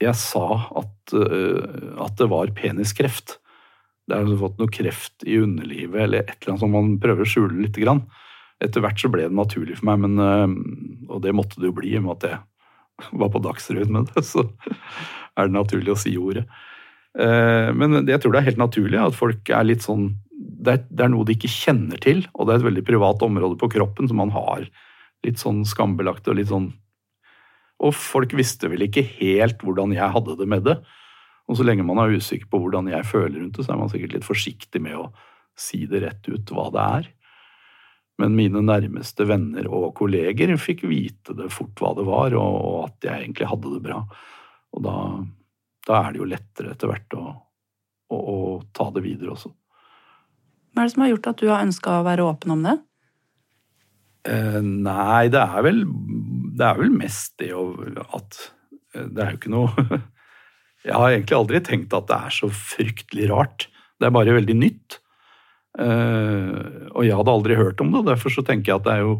jeg 0.00 0.12
sa 0.20 0.46
at, 0.76 1.12
at 1.16 2.16
det 2.20 2.28
var 2.28 2.52
peniskreft 2.56 3.38
det 4.06 4.18
har 4.18 4.38
fått 4.38 4.60
noe 4.60 4.70
kreft 4.70 5.26
i 5.26 5.38
underlivet 5.42 6.04
eller 6.04 6.22
et 6.22 6.36
eller 6.36 6.54
annet 6.54 6.62
som 6.62 6.74
man 6.74 6.94
prøver 7.02 7.26
å 7.26 7.30
skjule 7.30 7.58
litt. 7.58 7.78
Grann. 7.82 8.04
Etter 8.64 8.80
hvert 8.84 9.00
så 9.00 9.10
ble 9.12 9.26
det 9.26 9.36
naturlig 9.36 9.78
for 9.80 9.90
meg, 9.90 10.04
men, 10.06 10.20
eh, 10.22 11.10
og 11.12 11.20
det 11.24 11.34
måtte 11.36 11.60
det 11.60 11.70
jo 11.70 11.76
bli 11.76 11.92
i 11.92 11.98
og 12.00 12.06
med 12.06 12.16
at 12.16 12.30
jeg 12.30 13.10
var 13.20 13.32
på 13.34 13.42
Dagsrevyen 13.44 13.92
med 13.92 14.12
det. 14.14 14.24
Så 14.32 14.46
er 15.36 15.48
det 15.48 15.56
naturlig 15.56 15.92
å 15.92 16.00
si 16.00 16.14
ordet. 16.16 16.46
Eh, 17.16 17.72
men 17.76 18.02
jeg 18.04 18.20
tror 18.20 18.34
det 18.34 18.42
er 18.42 18.50
helt 18.50 18.62
naturlig 18.62 19.00
at 19.00 19.16
folk 19.16 19.52
er 19.52 19.68
litt 19.68 19.84
sånn 19.84 20.14
det 20.36 20.72
er, 20.72 20.80
det 20.90 21.04
er, 21.04 21.10
noe 21.12 21.24
de 21.24 21.32
ikke 21.36 21.48
kjenner 21.48 22.00
til, 22.02 22.24
og 22.34 22.44
det 22.44 22.54
er 22.54 22.60
et 22.60 22.66
veldig 22.66 22.82
privat 22.84 23.22
område 23.24 23.56
på 23.60 23.70
kroppen 23.72 24.08
som 24.10 24.18
man 24.20 24.32
har 24.34 24.66
litt 25.24 25.40
sånn 25.40 25.62
skambelagt 25.68 26.28
og 26.28 26.36
litt 26.36 26.50
sånn 26.50 26.72
Og 27.80 27.92
folk 27.96 28.32
visste 28.36 28.68
vel 28.72 28.86
ikke 28.86 29.04
helt 29.18 29.62
hvordan 29.64 29.94
jeg 29.96 30.12
hadde 30.12 30.36
det 30.38 30.46
med 30.48 30.64
det. 30.64 30.76
Og 31.46 31.58
så 31.58 31.64
lenge 31.66 31.84
man 31.86 32.00
er 32.02 32.14
usikker 32.16 32.48
på 32.50 32.60
hvordan 32.62 32.88
jeg 32.88 33.04
føler 33.06 33.38
rundt 33.38 33.58
det, 33.58 33.66
så 33.66 33.74
er 33.74 33.80
man 33.80 33.90
sikkert 33.92 34.16
litt 34.16 34.26
forsiktig 34.26 34.80
med 34.82 34.96
å 34.96 35.10
si 35.56 35.84
det 35.88 36.02
rett 36.04 36.28
ut 36.28 36.52
hva 36.52 36.70
det 36.72 36.86
er. 36.98 37.10
Men 38.20 38.36
mine 38.36 38.62
nærmeste 38.64 39.26
venner 39.28 39.68
og 39.68 39.90
kolleger 39.98 40.54
fikk 40.60 40.86
vite 40.88 41.34
det 41.36 41.50
fort 41.52 41.76
hva 41.82 41.92
det 41.98 42.06
var, 42.06 42.36
og 42.40 42.86
at 42.86 43.04
jeg 43.04 43.26
egentlig 43.26 43.50
hadde 43.50 43.72
det 43.74 43.82
bra. 43.84 44.00
Og 44.72 44.84
da, 44.86 44.96
da 45.88 46.00
er 46.00 46.14
det 46.14 46.22
jo 46.22 46.30
lettere 46.30 46.72
etter 46.72 46.90
hvert 46.90 47.16
å, 47.18 47.24
å, 48.08 48.16
å, 48.16 48.38
ta 48.76 48.88
det 48.94 49.04
videre 49.04 49.34
også. 49.36 49.52
Hva 50.72 50.82
er 50.82 50.88
det 50.88 50.94
som 50.94 51.04
har 51.04 51.12
gjort 51.12 51.30
at 51.32 51.42
du 51.42 51.48
har 51.52 51.64
ønska 51.66 51.98
å 51.98 52.06
være 52.08 52.24
åpen 52.24 52.56
om 52.56 52.64
det? 52.64 52.76
Eh, 54.26 54.60
nei, 54.64 55.28
det 55.30 55.38
er 55.38 55.62
vel 55.62 55.84
Det 55.86 56.64
er 56.66 56.78
vel 56.80 56.90
mest 56.90 57.36
det 57.38 57.52
å, 57.54 57.68
at 58.16 58.38
eh, 58.96 59.04
Det 59.06 59.22
er 59.22 59.28
jo 59.30 59.38
ikke 59.38 59.52
noe 59.54 59.84
Jeg 60.86 60.96
har 60.96 61.12
egentlig 61.12 61.36
aldri 61.36 61.60
tenkt 61.62 61.94
at 61.94 62.08
det 62.10 62.16
er 62.16 62.34
så 62.34 62.48
fryktelig 62.54 63.28
rart. 63.32 63.64
Det 63.98 64.06
er 64.06 64.12
bare 64.14 64.36
veldig 64.36 64.54
nytt. 64.54 65.00
Uh, 65.76 66.88
og 66.96 67.04
jeg 67.04 67.16
hadde 67.18 67.32
aldri 67.32 67.58
hørt 67.58 67.82
om 67.84 67.92
det, 67.92 68.00
og 68.00 68.08
derfor 68.08 68.32
så 68.32 68.44
tenker 68.46 68.72
jeg 68.72 68.80
at 68.80 68.86
det 68.86 68.94
er 68.94 69.04
jo, 69.04 69.16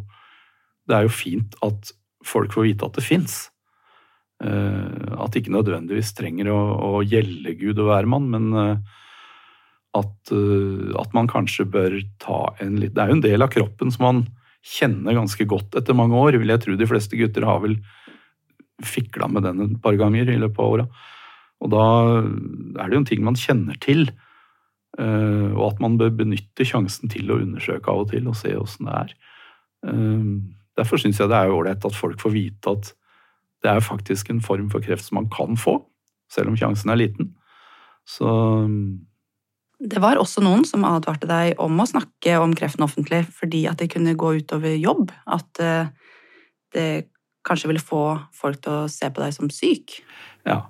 det 0.89 0.97
er 0.97 1.07
jo 1.07 1.13
fint 1.13 1.57
at 1.67 1.93
folk 2.27 2.57
får 2.57 2.69
vite 2.71 2.89
at 2.89 2.97
det 2.97 3.05
fins. 3.07 3.37
Eh, 4.45 5.13
at 5.17 5.33
det 5.33 5.41
ikke 5.41 5.53
nødvendigvis 5.55 6.11
trenger 6.13 6.51
å, 6.53 6.59
å 6.77 7.03
gjelde 7.07 7.55
Gud 7.57 7.79
og 7.81 7.87
hvermann, 7.89 8.27
men 8.35 8.49
uh, 8.53 8.97
at, 9.97 10.33
at, 10.33 11.15
man 11.17 11.31
kanskje 11.31 11.65
bør 11.73 11.95
ta 12.21 12.43
en 12.61 12.75
litt 12.83 12.93
Det 12.93 13.01
er 13.01 13.13
jo 13.13 13.17
en 13.17 13.25
del 13.25 13.47
av 13.47 13.49
kroppen 13.55 13.95
som 13.95 14.05
man 14.05 14.19
kjenner 14.67 15.17
ganske 15.17 15.47
godt 15.49 15.79
etter 15.79 15.97
mange 15.97 16.19
år. 16.19 16.37
Vil 16.43 16.53
jeg 16.53 16.65
tro 16.65 16.77
de 16.77 16.89
fleste 16.91 17.17
gutter 17.17 17.47
har 17.49 17.63
vel 17.63 17.79
fikla 18.85 19.29
med 19.33 19.47
den 19.47 19.63
et 19.65 19.79
par 19.83 19.97
ganger 19.97 20.29
i 20.29 20.39
løpet 20.41 20.61
av 20.61 20.75
åra. 20.75 20.87
Og 21.65 21.73
da 21.73 21.85
er 22.21 22.89
det 22.89 22.93
jo 22.93 23.01
en 23.01 23.09
ting 23.09 23.25
man 23.25 23.39
kjenner 23.41 23.79
til, 23.81 24.09
eh, 24.11 24.26
og 25.53 25.65
at 25.71 25.81
man 25.83 25.99
bør 26.01 26.15
benytte 26.23 26.65
sjansen 26.65 27.11
til 27.13 27.31
å 27.31 27.41
undersøke 27.43 27.93
av 27.93 28.05
og 28.05 28.13
til 28.13 28.29
og 28.31 28.37
se 28.39 28.55
åssen 28.57 28.89
det 28.89 29.01
er. 29.03 29.17
Eh, 29.87 30.31
derfor 30.79 31.01
syns 31.01 31.21
jeg 31.21 31.33
det 31.33 31.41
er 31.41 31.53
ålreit 31.53 31.85
at 31.85 31.99
folk 31.99 32.23
får 32.23 32.35
vite 32.35 32.77
at 32.77 32.93
det 33.65 33.73
er 33.73 33.85
faktisk 33.85 34.31
en 34.31 34.43
form 34.45 34.71
for 34.71 34.85
kreft 34.85 35.07
som 35.07 35.19
man 35.21 35.29
kan 35.33 35.59
få, 35.59 35.79
selv 36.33 36.53
om 36.53 36.59
sjansen 36.59 36.93
er 36.93 37.01
liten. 37.01 37.35
Så 38.07 38.29
Det 39.81 40.01
var 40.01 40.17
også 40.21 40.41
noen 40.45 40.65
som 40.65 40.85
advarte 40.89 41.27
deg 41.29 41.59
om 41.61 41.81
å 41.81 41.89
snakke 41.89 42.37
om 42.41 42.55
kreften 42.57 42.85
offentlig 42.87 43.25
fordi 43.29 43.67
at 43.69 43.81
det 43.83 43.91
kunne 43.93 44.17
gå 44.17 44.37
utover 44.39 44.77
jobb. 44.79 45.11
At 45.27 45.61
eh, 45.61 45.91
det 46.73 47.11
kanskje 47.47 47.71
ville 47.71 47.83
få 47.83 48.19
folk 48.35 48.63
til 48.63 48.73
å 48.73 48.89
se 48.91 49.11
på 49.11 49.23
deg 49.23 49.37
som 49.37 49.53
syk. 49.53 50.01
ja. 50.47 50.65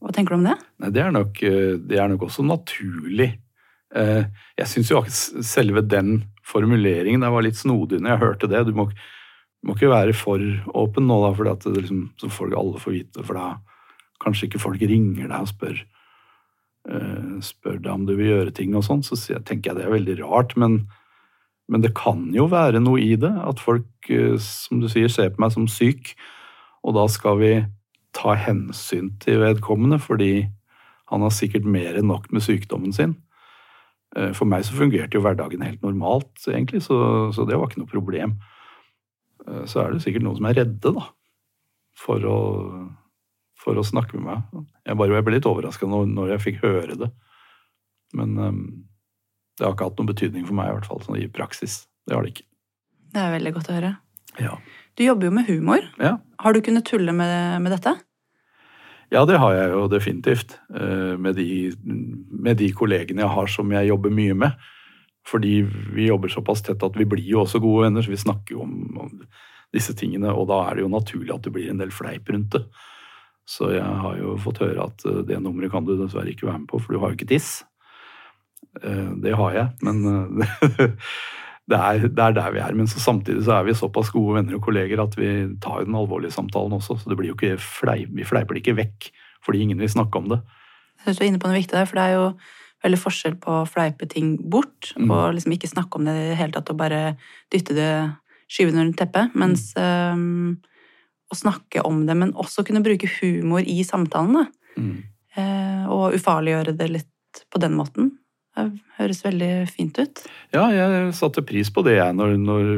Hva 0.00 0.14
tenker 0.16 0.32
du 0.32 0.38
om 0.38 0.46
det? 0.48 0.56
Nei, 0.80 0.88
det 0.96 1.02
er 1.04 1.10
nok, 1.12 1.42
eh, 1.44 1.74
det 1.76 1.98
er 2.00 2.08
nok 2.08 2.22
også 2.24 2.40
naturlig. 2.40 3.34
Eh, 3.96 4.24
Jeg 4.58 4.68
syns 4.70 4.90
jo 4.92 5.00
selve 5.08 5.82
den 5.82 6.24
formuleringen 6.46 7.22
der 7.24 7.32
var 7.32 7.42
litt 7.46 7.58
snodig 7.58 8.00
når 8.00 8.14
jeg 8.14 8.22
hørte 8.24 8.50
det. 8.50 8.64
Du 8.68 8.74
må, 8.76 8.88
må 9.66 9.76
ikke 9.76 9.92
være 9.92 10.14
for 10.16 10.42
åpen 10.74 11.08
nå, 11.08 11.18
da, 11.24 11.32
for 11.36 11.48
det 11.48 11.74
liksom, 11.78 12.10
så 12.20 12.30
folk 12.32 12.56
alle 12.58 12.82
får 12.82 12.96
vite 12.98 13.26
for 13.26 13.38
da 13.38 13.48
kanskje 14.20 14.50
ikke 14.50 14.60
folk 14.60 14.82
ringer 14.84 15.30
deg 15.30 15.36
og 15.40 15.48
spør, 15.48 15.78
eh, 16.92 17.34
spør 17.44 17.78
deg 17.80 17.92
om 17.92 18.06
du 18.06 18.14
vil 18.16 18.32
gjøre 18.34 18.54
ting 18.56 18.74
og 18.76 18.84
sånn. 18.86 19.02
Så 19.06 19.16
tenker 19.40 19.72
jeg 19.72 19.80
det 19.80 19.86
er 19.88 19.96
veldig 19.96 20.18
rart, 20.22 20.56
men, 20.60 20.82
men 21.70 21.84
det 21.84 21.94
kan 21.98 22.28
jo 22.36 22.46
være 22.52 22.82
noe 22.84 23.00
i 23.00 23.14
det. 23.20 23.32
At 23.32 23.62
folk, 23.62 23.88
eh, 24.12 24.36
som 24.44 24.82
du 24.82 24.88
sier, 24.92 25.08
ser 25.08 25.32
på 25.34 25.42
meg 25.46 25.54
som 25.56 25.68
syk, 25.70 26.14
og 26.84 26.96
da 26.96 27.06
skal 27.12 27.40
vi 27.40 27.54
ta 28.16 28.34
hensyn 28.34 29.12
til 29.22 29.40
vedkommende, 29.42 30.00
fordi 30.02 30.48
han 31.10 31.24
har 31.24 31.34
sikkert 31.34 31.66
mer 31.66 31.98
enn 31.98 32.08
nok 32.10 32.30
med 32.34 32.44
sykdommen 32.44 32.94
sin. 32.94 33.16
Eh, 34.16 34.32
For 34.34 34.48
meg 34.50 34.64
så 34.66 34.74
fungerte 34.78 35.14
jo 35.18 35.22
hverdagen 35.24 35.62
helt 35.62 35.82
normalt, 35.86 36.32
egentlig, 36.50 36.82
så, 36.86 37.30
så 37.34 37.46
det 37.48 37.58
var 37.58 37.70
ikke 37.70 37.82
noe 37.84 37.92
problem. 37.92 38.36
Eh, 39.46 39.64
Så 39.70 39.82
er 39.84 39.92
det 39.94 40.02
sikkert 40.04 40.26
noen 40.26 40.38
som 40.40 40.48
er 40.50 40.58
redde, 40.62 40.94
da, 40.96 41.06
for 42.00 42.26
å, 42.26 42.38
for 43.60 43.78
å 43.78 43.84
snakke 43.86 44.18
med 44.18 44.26
meg. 44.30 44.66
Jeg 44.88 44.96
bare 44.98 45.18
jeg 45.18 45.26
ble 45.28 45.36
litt 45.38 45.48
overraska 45.50 45.86
når, 45.90 46.06
når 46.10 46.34
jeg 46.34 46.44
fikk 46.48 46.62
høre 46.64 46.96
det. 47.04 47.10
Men 48.16 48.36
um, 48.40 48.60
det 49.58 49.66
har 49.66 49.74
ikke 49.76 49.86
hatt 49.90 49.98
noen 50.00 50.08
betydning 50.10 50.46
for 50.48 50.56
meg, 50.58 50.70
i 50.70 50.76
hvert 50.78 50.88
fall 50.88 51.02
sånn 51.04 51.18
i 51.20 51.28
praksis. 51.30 51.84
Det 52.08 52.16
har 52.16 52.24
det 52.26 52.32
ikke. 52.32 52.46
Det 53.14 53.20
er 53.22 53.34
veldig 53.36 53.52
godt 53.54 53.68
å 53.70 53.76
høre. 53.76 53.90
Ja. 54.40 54.54
Du 54.98 55.02
jobber 55.04 55.28
jo 55.28 55.34
med 55.36 55.46
humor. 55.50 55.84
ja. 56.00 56.16
Har 56.40 56.56
du 56.56 56.62
kunnet 56.64 56.86
tulle 56.88 57.12
med, 57.12 57.60
med 57.62 57.74
dette? 57.74 57.92
Ja, 59.10 59.24
det 59.26 59.38
har 59.42 59.54
jeg 59.56 59.70
jo 59.74 59.86
definitivt. 59.90 60.58
eh, 60.74 61.16
Med 61.18 61.34
de, 61.36 61.72
med 62.30 62.56
de 62.60 62.70
kollegene 62.72 63.24
jeg 63.24 63.34
har 63.34 63.46
som 63.50 63.72
jeg 63.74 63.88
jobber 63.90 64.10
mye 64.14 64.34
med. 64.34 64.52
Fordi 65.26 65.60
vi 65.94 66.06
jobber 66.08 66.28
såpass 66.32 66.62
tett 66.64 66.82
at 66.82 66.96
vi 66.96 67.04
blir 67.04 67.26
jo 67.28 67.42
også 67.42 67.60
gode 67.60 67.84
venner, 67.84 68.02
så 68.02 68.10
vi 68.10 68.16
snakker 68.22 68.54
jo 68.56 68.62
om, 68.62 68.76
om 68.98 69.10
disse 69.74 69.92
tingene. 69.94 70.30
Og 70.32 70.46
da 70.48 70.62
er 70.70 70.78
det 70.78 70.82
jo 70.86 70.92
naturlig 70.94 71.34
at 71.34 71.42
det 71.44 71.52
blir 71.52 71.70
en 71.70 71.82
del 71.82 71.90
fleip 71.92 72.30
rundt 72.32 72.54
det. 72.56 72.62
Så 73.50 73.72
jeg 73.74 73.82
har 73.82 74.16
jo 74.20 74.36
fått 74.38 74.62
høre 74.62 74.86
at 74.86 75.04
eh, 75.10 75.20
det 75.26 75.40
nummeret 75.42 75.72
kan 75.74 75.84
du 75.84 75.96
dessverre 75.98 76.30
ikke 76.30 76.46
være 76.48 76.62
med 76.62 76.70
på, 76.70 76.78
for 76.80 76.94
du 76.94 77.00
har 77.02 77.10
jo 77.12 77.18
ikke 77.18 77.32
tiss. 77.34 77.50
Eh, 78.82 79.10
Det 79.26 79.34
har 79.36 79.52
jeg, 79.58 79.68
men 79.82 80.44
det 81.70 81.78
er, 81.78 82.06
det 82.08 82.24
er 82.24 82.36
der 82.36 82.54
vi 82.54 82.62
er. 82.62 82.76
Men 82.76 82.88
så 82.90 83.00
samtidig 83.02 83.44
så 83.46 83.58
er 83.58 83.66
vi 83.68 83.76
såpass 83.78 84.12
gode 84.14 84.38
venner 84.40 84.58
og 84.58 84.64
kolleger 84.66 85.02
at 85.02 85.16
vi 85.18 85.30
tar 85.62 85.82
jo 85.82 85.88
den 85.88 85.98
alvorlige 85.98 86.34
samtalen 86.34 86.74
også. 86.76 86.98
Så 87.00 87.10
det 87.10 87.18
blir 87.18 87.30
jo 87.30 87.36
ikke 87.38 87.56
fleip, 87.62 88.10
vi 88.16 88.26
fleiper 88.26 88.56
det 88.56 88.64
ikke 88.64 88.78
vekk 88.82 89.10
fordi 89.40 89.62
ingen 89.64 89.78
vil 89.80 89.88
snakke 89.88 90.20
om 90.20 90.26
det. 90.28 90.42
Jeg 91.00 91.04
synes 91.06 91.18
du 91.18 91.22
er 91.24 91.28
inne 91.30 91.40
på 91.40 91.48
noe 91.48 91.56
viktig 91.56 91.72
der, 91.72 91.86
for 91.88 91.96
det 91.96 92.02
er 92.04 92.16
jo 92.18 92.24
veldig 92.84 92.98
forskjell 93.00 93.36
på 93.40 93.54
å 93.60 93.68
fleipe 93.68 94.08
ting 94.08 94.34
bort 94.52 94.92
Mm. 94.96 95.10
og 95.10 95.34
liksom 95.36 95.52
ikke 95.52 95.68
snakke 95.68 95.96
om 95.96 96.04
det 96.04 96.16
i 96.16 96.28
det 96.30 96.36
hele 96.36 96.52
tatt 96.52 96.70
og 96.72 96.76
bare 96.80 97.16
dytte 97.52 97.76
det, 97.76 97.92
skyve 98.48 98.72
det 98.72 98.80
under 98.80 98.98
teppet, 98.98 99.34
mens 99.34 99.72
øhm, 99.76 100.58
å 101.30 101.36
snakke 101.36 101.84
om 101.86 102.06
det, 102.06 102.16
men 102.16 102.32
også 102.34 102.64
kunne 102.66 102.82
bruke 102.82 103.08
humor 103.20 103.60
i 103.60 103.82
samtalen, 103.86 104.40
da. 104.40 104.44
Mm. 104.76 104.96
Uh, 105.38 105.84
og 105.92 106.16
ufarliggjøre 106.16 106.74
det 106.74 106.88
litt 106.90 107.44
på 107.52 107.60
den 107.62 107.76
måten. 107.78 108.10
Det 108.56 108.64
høres 108.96 109.22
veldig 109.24 109.50
fint 109.70 109.98
ut. 110.00 110.22
Ja, 110.52 110.64
jeg 110.74 111.12
satte 111.16 111.44
pris 111.46 111.70
på 111.72 111.84
det 111.86 111.96
jeg 111.96 112.16
når, 112.18 112.34
når, 112.42 112.70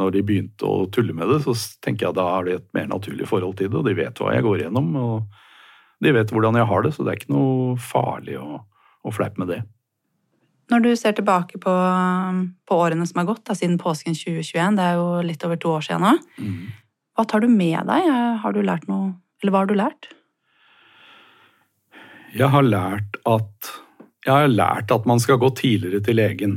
når 0.00 0.14
de 0.14 0.22
begynte 0.26 0.68
å 0.68 0.86
tulle 0.92 1.14
med 1.16 1.28
det. 1.30 1.42
Så 1.44 1.54
tenker 1.84 2.08
jeg 2.08 2.16
da 2.16 2.24
har 2.30 2.48
det 2.48 2.58
et 2.58 2.68
mer 2.76 2.88
naturlig 2.90 3.28
forhold 3.30 3.58
til 3.60 3.70
det, 3.70 3.80
og 3.80 3.88
de 3.88 3.96
vet 3.98 4.22
hva 4.22 4.32
jeg 4.34 4.46
går 4.46 4.62
igjennom. 4.62 4.88
Og 4.96 6.04
de 6.04 6.14
vet 6.16 6.32
hvordan 6.32 6.58
jeg 6.58 6.70
har 6.72 6.86
det, 6.86 6.94
så 6.96 7.04
det 7.04 7.12
er 7.12 7.20
ikke 7.20 7.36
noe 7.36 7.76
farlig 7.80 8.38
å, 8.40 8.64
å 9.04 9.14
fleipe 9.14 9.44
med 9.44 9.52
det. 9.52 9.60
Når 10.72 10.80
du 10.80 10.90
ser 10.96 11.12
tilbake 11.12 11.60
på, 11.60 11.72
på 12.64 12.80
årene 12.80 13.04
som 13.04 13.20
har 13.20 13.28
gått, 13.28 13.44
da, 13.44 13.56
siden 13.58 13.76
påsken 13.80 14.16
2021, 14.16 14.80
det 14.80 14.88
er 14.88 14.96
jo 14.96 15.08
litt 15.28 15.44
over 15.44 15.60
to 15.60 15.74
år 15.76 15.84
siden 15.84 16.06
nå, 16.06 16.14
hva 17.14 17.28
tar 17.28 17.44
du 17.44 17.50
med 17.52 17.84
deg? 17.86 18.08
Har 18.42 18.56
du 18.56 18.62
lært 18.64 18.88
noe, 18.90 19.12
eller 19.42 19.52
hva 19.52 19.60
har 19.62 19.68
du 19.70 19.76
lært? 19.76 20.08
Jeg 22.34 22.48
har 22.50 22.64
lært 22.66 23.20
at 23.28 23.68
jeg 24.24 24.32
har 24.32 24.48
lært 24.52 24.94
at 24.94 25.08
man 25.08 25.20
skal 25.22 25.40
gå 25.42 25.50
tidligere 25.58 26.02
til 26.04 26.18
legen. 26.18 26.54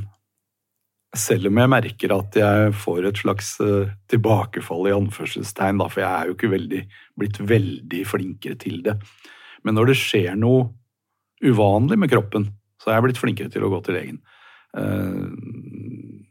Selv 1.18 1.50
om 1.50 1.60
jeg 1.60 1.72
merker 1.72 2.14
at 2.16 2.36
jeg 2.38 2.74
får 2.78 3.08
et 3.10 3.22
slags 3.22 3.54
eh, 3.64 3.94
tilbakefall 4.12 4.90
i 4.90 4.96
anførselstegn, 4.96 5.82
for 5.88 6.04
jeg 6.04 6.10
er 6.12 6.30
jo 6.30 6.38
ikke 6.38 6.52
veldig, 6.52 6.82
blitt 7.20 7.40
veldig 7.42 8.04
flinkere 8.08 8.60
til 8.60 8.82
det. 8.86 8.98
Men 9.66 9.78
når 9.78 9.92
det 9.92 10.00
skjer 10.00 10.38
noe 10.40 10.68
uvanlig 11.44 11.98
med 12.00 12.12
kroppen, 12.12 12.50
så 12.82 12.92
er 12.92 13.00
jeg 13.00 13.08
blitt 13.08 13.22
flinkere 13.22 13.52
til 13.54 13.66
å 13.66 13.72
gå 13.74 13.82
til 13.86 13.98
legen. 14.00 14.22
Eh, 14.78 16.26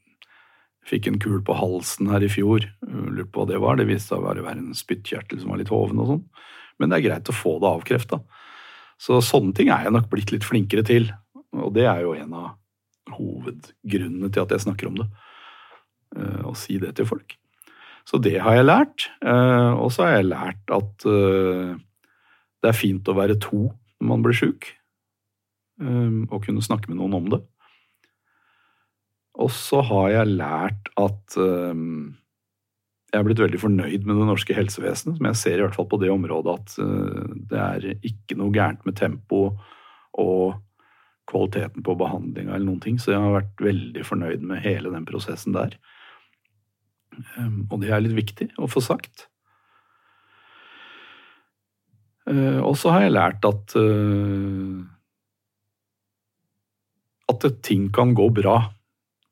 Fikk 0.87 1.09
en 1.11 1.19
kul 1.19 1.41
på 1.43 1.55
halsen 1.59 2.11
her 2.13 2.23
i 2.23 2.31
fjor. 2.31 2.63
Lurte 2.87 3.31
på 3.35 3.43
hva 3.43 3.51
det 3.51 3.59
var. 3.63 3.79
Det 3.79 3.89
viste 3.89 4.13
seg 4.13 4.23
å 4.23 4.27
være 4.29 4.45
en 4.53 4.69
spyttkjertel 4.77 5.41
som 5.43 5.51
var 5.51 5.59
litt 5.59 5.73
hoven 5.73 6.03
og 6.03 6.11
sånn. 6.13 6.25
Men 6.79 6.93
det 6.93 6.99
er 6.99 7.07
greit 7.09 7.31
å 7.33 7.35
få 7.35 7.57
det 7.63 7.73
avkrefta. 7.73 8.21
Så 9.03 9.19
sånne 9.25 9.57
ting 9.57 9.73
er 9.73 9.87
jeg 9.87 9.95
nok 9.97 10.07
blitt 10.13 10.31
litt 10.33 10.47
flinkere 10.47 10.85
til. 10.87 11.09
Det 11.77 11.85
er 11.87 12.05
jo 12.05 12.15
en 12.17 12.37
av 12.37 12.55
hovedgrunnene 13.17 14.31
til 14.33 14.43
at 14.45 14.55
jeg 14.55 14.65
snakker 14.67 14.91
om 14.91 15.01
det. 15.01 15.09
Eh, 16.17 16.43
Å 16.47 16.55
si 16.59 16.79
det 16.83 16.95
til 16.99 17.09
folk. 17.09 17.37
Så 18.07 18.21
det 18.23 18.37
har 18.43 18.59
jeg 18.59 18.69
lært. 18.69 19.09
Eh, 19.23 19.73
Og 19.77 19.91
så 19.95 20.07
har 20.07 20.19
jeg 20.19 20.31
lært 20.31 20.75
at 20.75 21.07
eh, 21.11 21.75
det 22.63 22.73
er 22.73 22.79
fint 22.79 23.09
å 23.09 23.17
være 23.19 23.39
to 23.43 23.69
når 24.01 24.09
man 24.09 24.25
blir 24.25 24.37
sjuk. 24.37 24.73
Og 25.77 26.41
kunne 26.41 26.65
snakke 26.65 26.89
med 26.89 26.97
noen 26.97 27.15
om 27.19 27.27
det. 27.35 27.39
Og 29.37 29.51
så 29.53 29.83
har 29.85 30.07
jeg 30.09 30.31
lært 30.39 30.89
at 30.97 31.37
jeg 31.37 33.19
er 33.21 33.27
blitt 33.27 33.43
veldig 33.45 33.61
fornøyd 33.61 34.07
med 34.09 34.17
det 34.17 34.29
norske 34.31 34.57
helsevesenet, 34.57 35.19
som 35.19 35.29
jeg 35.29 35.37
ser 35.37 35.61
i 35.61 35.67
hvert 35.67 35.77
fall 35.77 35.89
på 35.91 36.01
det 36.01 36.09
området 36.15 36.55
at 36.55 36.79
det 37.53 37.61
er 37.61 37.89
ikke 38.09 38.39
noe 38.41 38.57
gærent 38.57 38.89
med 38.89 38.97
tempo 38.97 39.43
og 40.17 40.57
kvaliteten 41.27 41.83
på 41.83 41.97
behandlinga 41.99 42.55
eller 42.55 42.67
noen 42.69 42.83
ting, 42.83 42.99
så 43.03 43.13
jeg 43.13 43.23
har 43.23 43.35
vært 43.41 43.63
veldig 43.67 44.05
fornøyd 44.07 44.45
med 44.47 44.63
hele 44.63 44.93
den 44.95 45.07
prosessen 45.09 45.57
der. 45.57 45.75
Um, 47.39 47.67
Og 47.71 47.81
det 47.83 47.91
er 47.91 48.05
litt 48.05 48.17
viktig 48.17 48.51
å 48.61 48.69
få 48.71 48.83
sagt. 48.85 49.27
Eh, 52.27 52.61
Og 52.61 52.77
så 52.79 52.91
har 52.93 53.07
jeg 53.07 53.15
lært 53.15 53.45
at 53.47 53.77
eh, 53.79 54.85
at 57.27 57.47
ting 57.63 57.89
kan 57.91 58.15
gå 58.15 58.29
bra. 58.31 58.73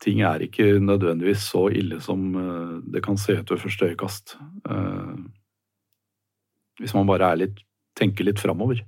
Ting 0.03 0.21
er 0.27 0.43
ikke 0.43 0.81
nødvendigvis 0.83 1.47
så 1.53 1.69
ille 1.71 2.01
som 2.03 2.35
eh, 2.35 2.81
det 2.93 3.05
kan 3.05 3.17
se 3.17 3.39
ut 3.39 3.51
ved 3.51 3.63
første 3.63 3.91
øyekast. 3.93 4.37
Hvis 6.81 6.95
man 6.95 7.07
bare 7.07 7.31
er 7.31 7.39
litt, 7.39 7.61
tenker 7.95 8.27
litt 8.27 8.43
framover. 8.43 8.83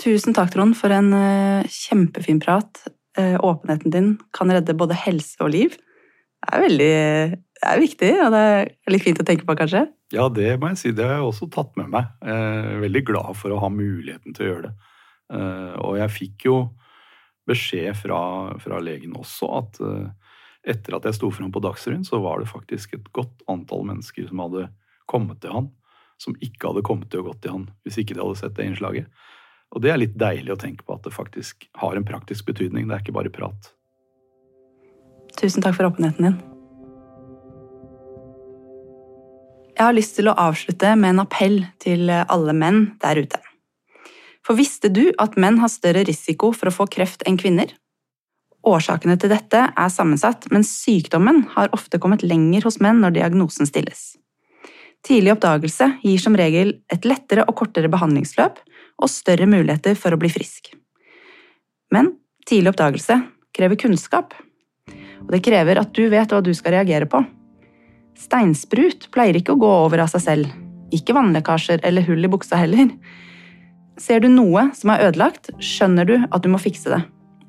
Tusen 0.00 0.34
takk, 0.36 0.52
Trond, 0.54 0.76
for 0.78 0.94
en 0.94 1.12
eh, 1.16 1.68
kjempefin 1.68 2.40
prat. 2.42 2.84
Eh, 3.18 3.36
åpenheten 3.44 3.92
din 3.92 4.12
kan 4.32 4.50
redde 4.52 4.76
både 4.78 4.96
helse 4.96 5.36
og 5.44 5.52
liv. 5.52 5.76
Det 6.42 6.52
er 6.56 6.62
veldig 6.64 6.92
det 7.62 7.70
er 7.70 7.78
viktig, 7.78 8.08
og 8.24 8.32
det 8.34 8.38
er 8.42 8.70
litt 8.90 9.04
fint 9.04 9.20
å 9.22 9.26
tenke 9.26 9.46
på, 9.46 9.54
kanskje. 9.54 9.84
Ja, 10.10 10.24
det 10.34 10.56
må 10.58 10.72
jeg 10.72 10.80
si. 10.80 10.90
Det 10.96 11.04
har 11.06 11.20
jeg 11.20 11.28
også 11.28 11.46
tatt 11.54 11.76
med 11.78 11.92
meg. 11.92 12.08
Jeg 12.26 12.48
er 12.74 12.80
veldig 12.82 13.02
glad 13.06 13.36
for 13.38 13.54
å 13.54 13.60
ha 13.62 13.68
muligheten 13.70 14.34
til 14.34 14.44
å 14.44 14.48
gjøre 14.48 14.64
det. 14.66 14.72
Eh, 15.36 15.76
Og 15.86 15.98
jeg 16.00 16.14
fikk 16.16 16.48
jo 16.48 16.56
beskjed 17.46 17.94
fra, 17.98 18.18
fra 18.62 18.80
legen 18.82 19.14
også 19.18 19.50
at 19.60 19.78
eh, 19.82 20.34
etter 20.74 20.96
at 20.98 21.06
jeg 21.06 21.18
sto 21.18 21.30
fram 21.34 21.52
på 21.54 21.62
Dagsrevyen, 21.62 22.02
så 22.06 22.18
var 22.22 22.42
det 22.42 22.50
faktisk 22.50 22.96
et 22.96 23.06
godt 23.14 23.46
antall 23.50 23.86
mennesker 23.86 24.26
som 24.26 24.42
hadde 24.42 24.68
kommet 25.10 25.40
til 25.42 25.54
han, 25.54 25.70
som 26.22 26.36
ikke 26.38 26.70
hadde 26.70 26.84
kommet 26.86 27.10
til 27.10 27.22
å 27.22 27.28
gå 27.30 27.36
til 27.42 27.56
han 27.56 27.64
hvis 27.82 27.98
ikke 28.02 28.14
de 28.18 28.22
hadde 28.22 28.38
sett 28.42 28.58
det 28.58 28.68
innslaget. 28.70 29.06
Og 29.72 29.80
det 29.84 29.92
er 29.92 30.00
litt 30.00 30.16
deilig 30.20 30.52
å 30.52 30.60
tenke 30.60 30.84
på 30.84 30.96
at 30.96 31.06
det 31.06 31.14
faktisk 31.14 31.66
har 31.80 31.96
en 31.96 32.06
praktisk 32.06 32.48
betydning. 32.50 32.88
Det 32.88 32.96
er 32.96 33.04
ikke 33.04 33.16
bare 33.16 33.32
prat. 33.32 33.70
Tusen 35.40 35.64
takk 35.64 35.78
for 35.78 35.88
åpenheten 35.88 36.28
din. 36.28 36.40
Jeg 39.72 39.88
har 39.88 39.96
lyst 39.96 40.18
til 40.18 40.28
å 40.28 40.36
avslutte 40.38 40.92
med 41.00 41.14
en 41.14 41.22
appell 41.24 41.62
til 41.82 42.12
alle 42.12 42.52
menn 42.54 42.84
der 43.02 43.22
ute. 43.24 43.40
For 44.46 44.58
visste 44.58 44.90
du 44.92 45.06
at 45.22 45.38
menn 45.40 45.60
har 45.62 45.70
større 45.72 46.04
risiko 46.06 46.50
for 46.54 46.68
å 46.68 46.74
få 46.74 46.86
kreft 46.92 47.24
enn 47.26 47.38
kvinner? 47.40 47.72
Årsakene 48.62 49.16
til 49.18 49.32
dette 49.32 49.62
er 49.70 49.90
sammensatt, 49.90 50.46
men 50.54 50.66
sykdommen 50.66 51.46
har 51.56 51.72
ofte 51.74 51.98
kommet 52.02 52.22
lenger 52.22 52.68
hos 52.68 52.78
menn 52.82 53.00
når 53.02 53.16
diagnosen 53.16 53.66
stilles. 53.66 54.12
Tidlig 55.02 55.32
oppdagelse 55.34 55.88
gir 56.04 56.20
som 56.22 56.36
regel 56.38 56.76
et 56.92 57.06
lettere 57.08 57.42
og 57.48 57.56
kortere 57.58 57.90
behandlingsløp 57.90 58.60
og 59.02 59.10
større 59.10 59.48
muligheter 59.50 59.98
for 59.98 60.14
å 60.14 60.20
bli 60.20 60.30
frisk. 60.32 60.72
Men 61.92 62.14
tidlig 62.48 62.72
oppdagelse 62.72 63.18
krever 63.56 63.80
kunnskap, 63.80 64.34
og 65.22 65.30
det 65.34 65.42
krever 65.44 65.80
at 65.80 65.92
du 65.94 66.06
vet 66.12 66.32
hva 66.32 66.40
du 66.44 66.52
skal 66.56 66.78
reagere 66.78 67.08
på. 67.10 67.20
Steinsprut 68.18 69.08
pleier 69.14 69.38
ikke 69.38 69.54
å 69.54 69.60
gå 69.60 69.70
over 69.84 70.04
av 70.04 70.10
seg 70.12 70.24
selv, 70.24 70.54
ikke 70.92 71.16
vannlekkasjer 71.16 71.82
eller 71.86 72.04
hull 72.06 72.24
i 72.24 72.30
buksa 72.32 72.58
heller. 72.60 72.90
Ser 74.00 74.22
du 74.24 74.28
noe 74.32 74.68
som 74.76 74.92
er 74.92 75.08
ødelagt, 75.08 75.52
skjønner 75.62 76.08
du 76.08 76.16
at 76.24 76.42
du 76.44 76.50
må 76.52 76.60
fikse 76.62 76.92
det, 76.92 77.00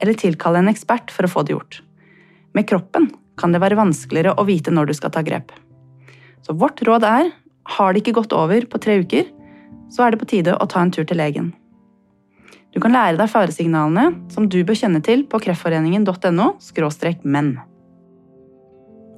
eller 0.03 0.19
tilkalle 0.19 0.63
en 0.63 0.71
ekspert 0.71 1.11
for 1.13 1.27
å 1.27 1.31
få 1.31 1.45
det 1.45 1.55
gjort. 1.55 1.81
Med 2.53 2.67
kroppen 2.69 3.09
kan 3.39 3.53
det 3.53 3.61
være 3.63 3.79
vanskeligere 3.79 4.35
å 4.37 4.45
vite 4.47 4.73
når 4.73 4.91
du 4.91 4.97
skal 4.97 5.13
ta 5.13 5.23
grep. 5.25 5.51
Så 6.43 6.55
vårt 6.59 6.83
råd 6.85 7.05
er, 7.07 7.31
har 7.77 7.93
det 7.93 8.03
ikke 8.03 8.17
gått 8.19 8.35
over 8.35 8.67
på 8.69 8.81
tre 8.83 8.99
uker, 9.01 9.29
så 9.93 10.05
er 10.05 10.13
det 10.13 10.21
på 10.23 10.29
tide 10.33 10.55
å 10.57 10.69
ta 10.69 10.81
en 10.81 10.93
tur 10.93 11.05
til 11.05 11.19
legen. 11.21 11.51
Du 12.73 12.79
kan 12.81 12.95
lære 12.95 13.19
deg 13.19 13.29
faresignalene 13.29 14.07
som 14.33 14.47
du 14.49 14.63
bør 14.65 14.79
kjenne 14.79 15.03
til 15.05 15.27
på 15.29 15.39
kreftforeningen.no 15.43 16.47
menn. 17.23 17.51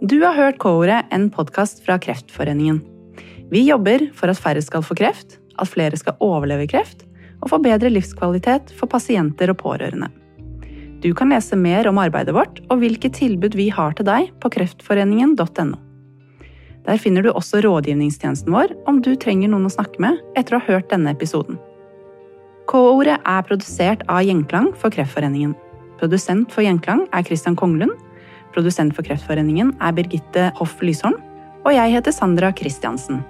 Du 0.04 0.18
har 0.26 0.36
hørt 0.36 0.60
K-ordet, 0.60 1.06
en 1.16 1.30
podkast 1.32 1.80
fra 1.86 1.96
Kreftforeningen. 1.98 2.82
Vi 3.50 3.64
jobber 3.64 4.10
for 4.18 4.28
at 4.28 4.42
færre 4.42 4.62
skal 4.62 4.84
få 4.84 4.98
kreft, 5.00 5.38
at 5.56 5.72
flere 5.72 5.96
skal 5.96 6.20
overleve 6.20 6.68
kreft, 6.68 7.06
og 7.40 7.54
få 7.54 7.62
bedre 7.64 7.92
livskvalitet 7.94 8.74
for 8.76 8.92
pasienter 8.92 9.54
og 9.54 9.62
pårørende. 9.64 10.12
Du 11.00 11.14
kan 11.16 11.32
lese 11.32 11.56
mer 11.56 11.88
om 11.88 12.00
arbeidet 12.02 12.36
vårt 12.36 12.60
og 12.66 12.82
hvilke 12.82 13.12
tilbud 13.14 13.56
vi 13.56 13.70
har 13.72 13.96
til 13.96 14.08
deg 14.08 14.32
på 14.42 14.52
kreftforeningen.no. 14.52 15.85
Der 16.86 17.00
finner 17.02 17.26
du 17.26 17.32
også 17.32 17.62
rådgivningstjenesten 17.66 18.54
vår 18.54 18.76
om 18.90 19.02
du 19.02 19.16
trenger 19.18 19.50
noen 19.50 19.66
å 19.66 19.74
snakke 19.74 20.02
med 20.02 20.22
etter 20.38 20.58
å 20.58 20.62
ha 20.62 20.76
hørt 20.76 20.92
denne 20.92 21.14
episoden. 21.16 21.58
K-ordet 22.70 23.18
er 23.22 23.46
produsert 23.46 24.02
av 24.10 24.24
Gjenklang 24.26 24.72
for 24.78 24.94
Kreftforeningen. 24.94 25.54
Produsent 26.00 26.52
for 26.54 26.66
Gjenklang 26.66 27.06
er 27.14 27.26
Christian 27.26 27.58
Konglund. 27.58 27.94
Produsent 28.54 28.96
for 28.98 29.06
Kreftforeningen 29.06 29.76
er 29.82 29.96
Birgitte 29.98 30.50
Hoff 30.60 30.78
Lysholm. 30.82 31.18
Og 31.66 31.74
jeg 31.74 31.98
heter 31.98 32.14
Sandra 32.14 32.52
Christiansen. 32.54 33.24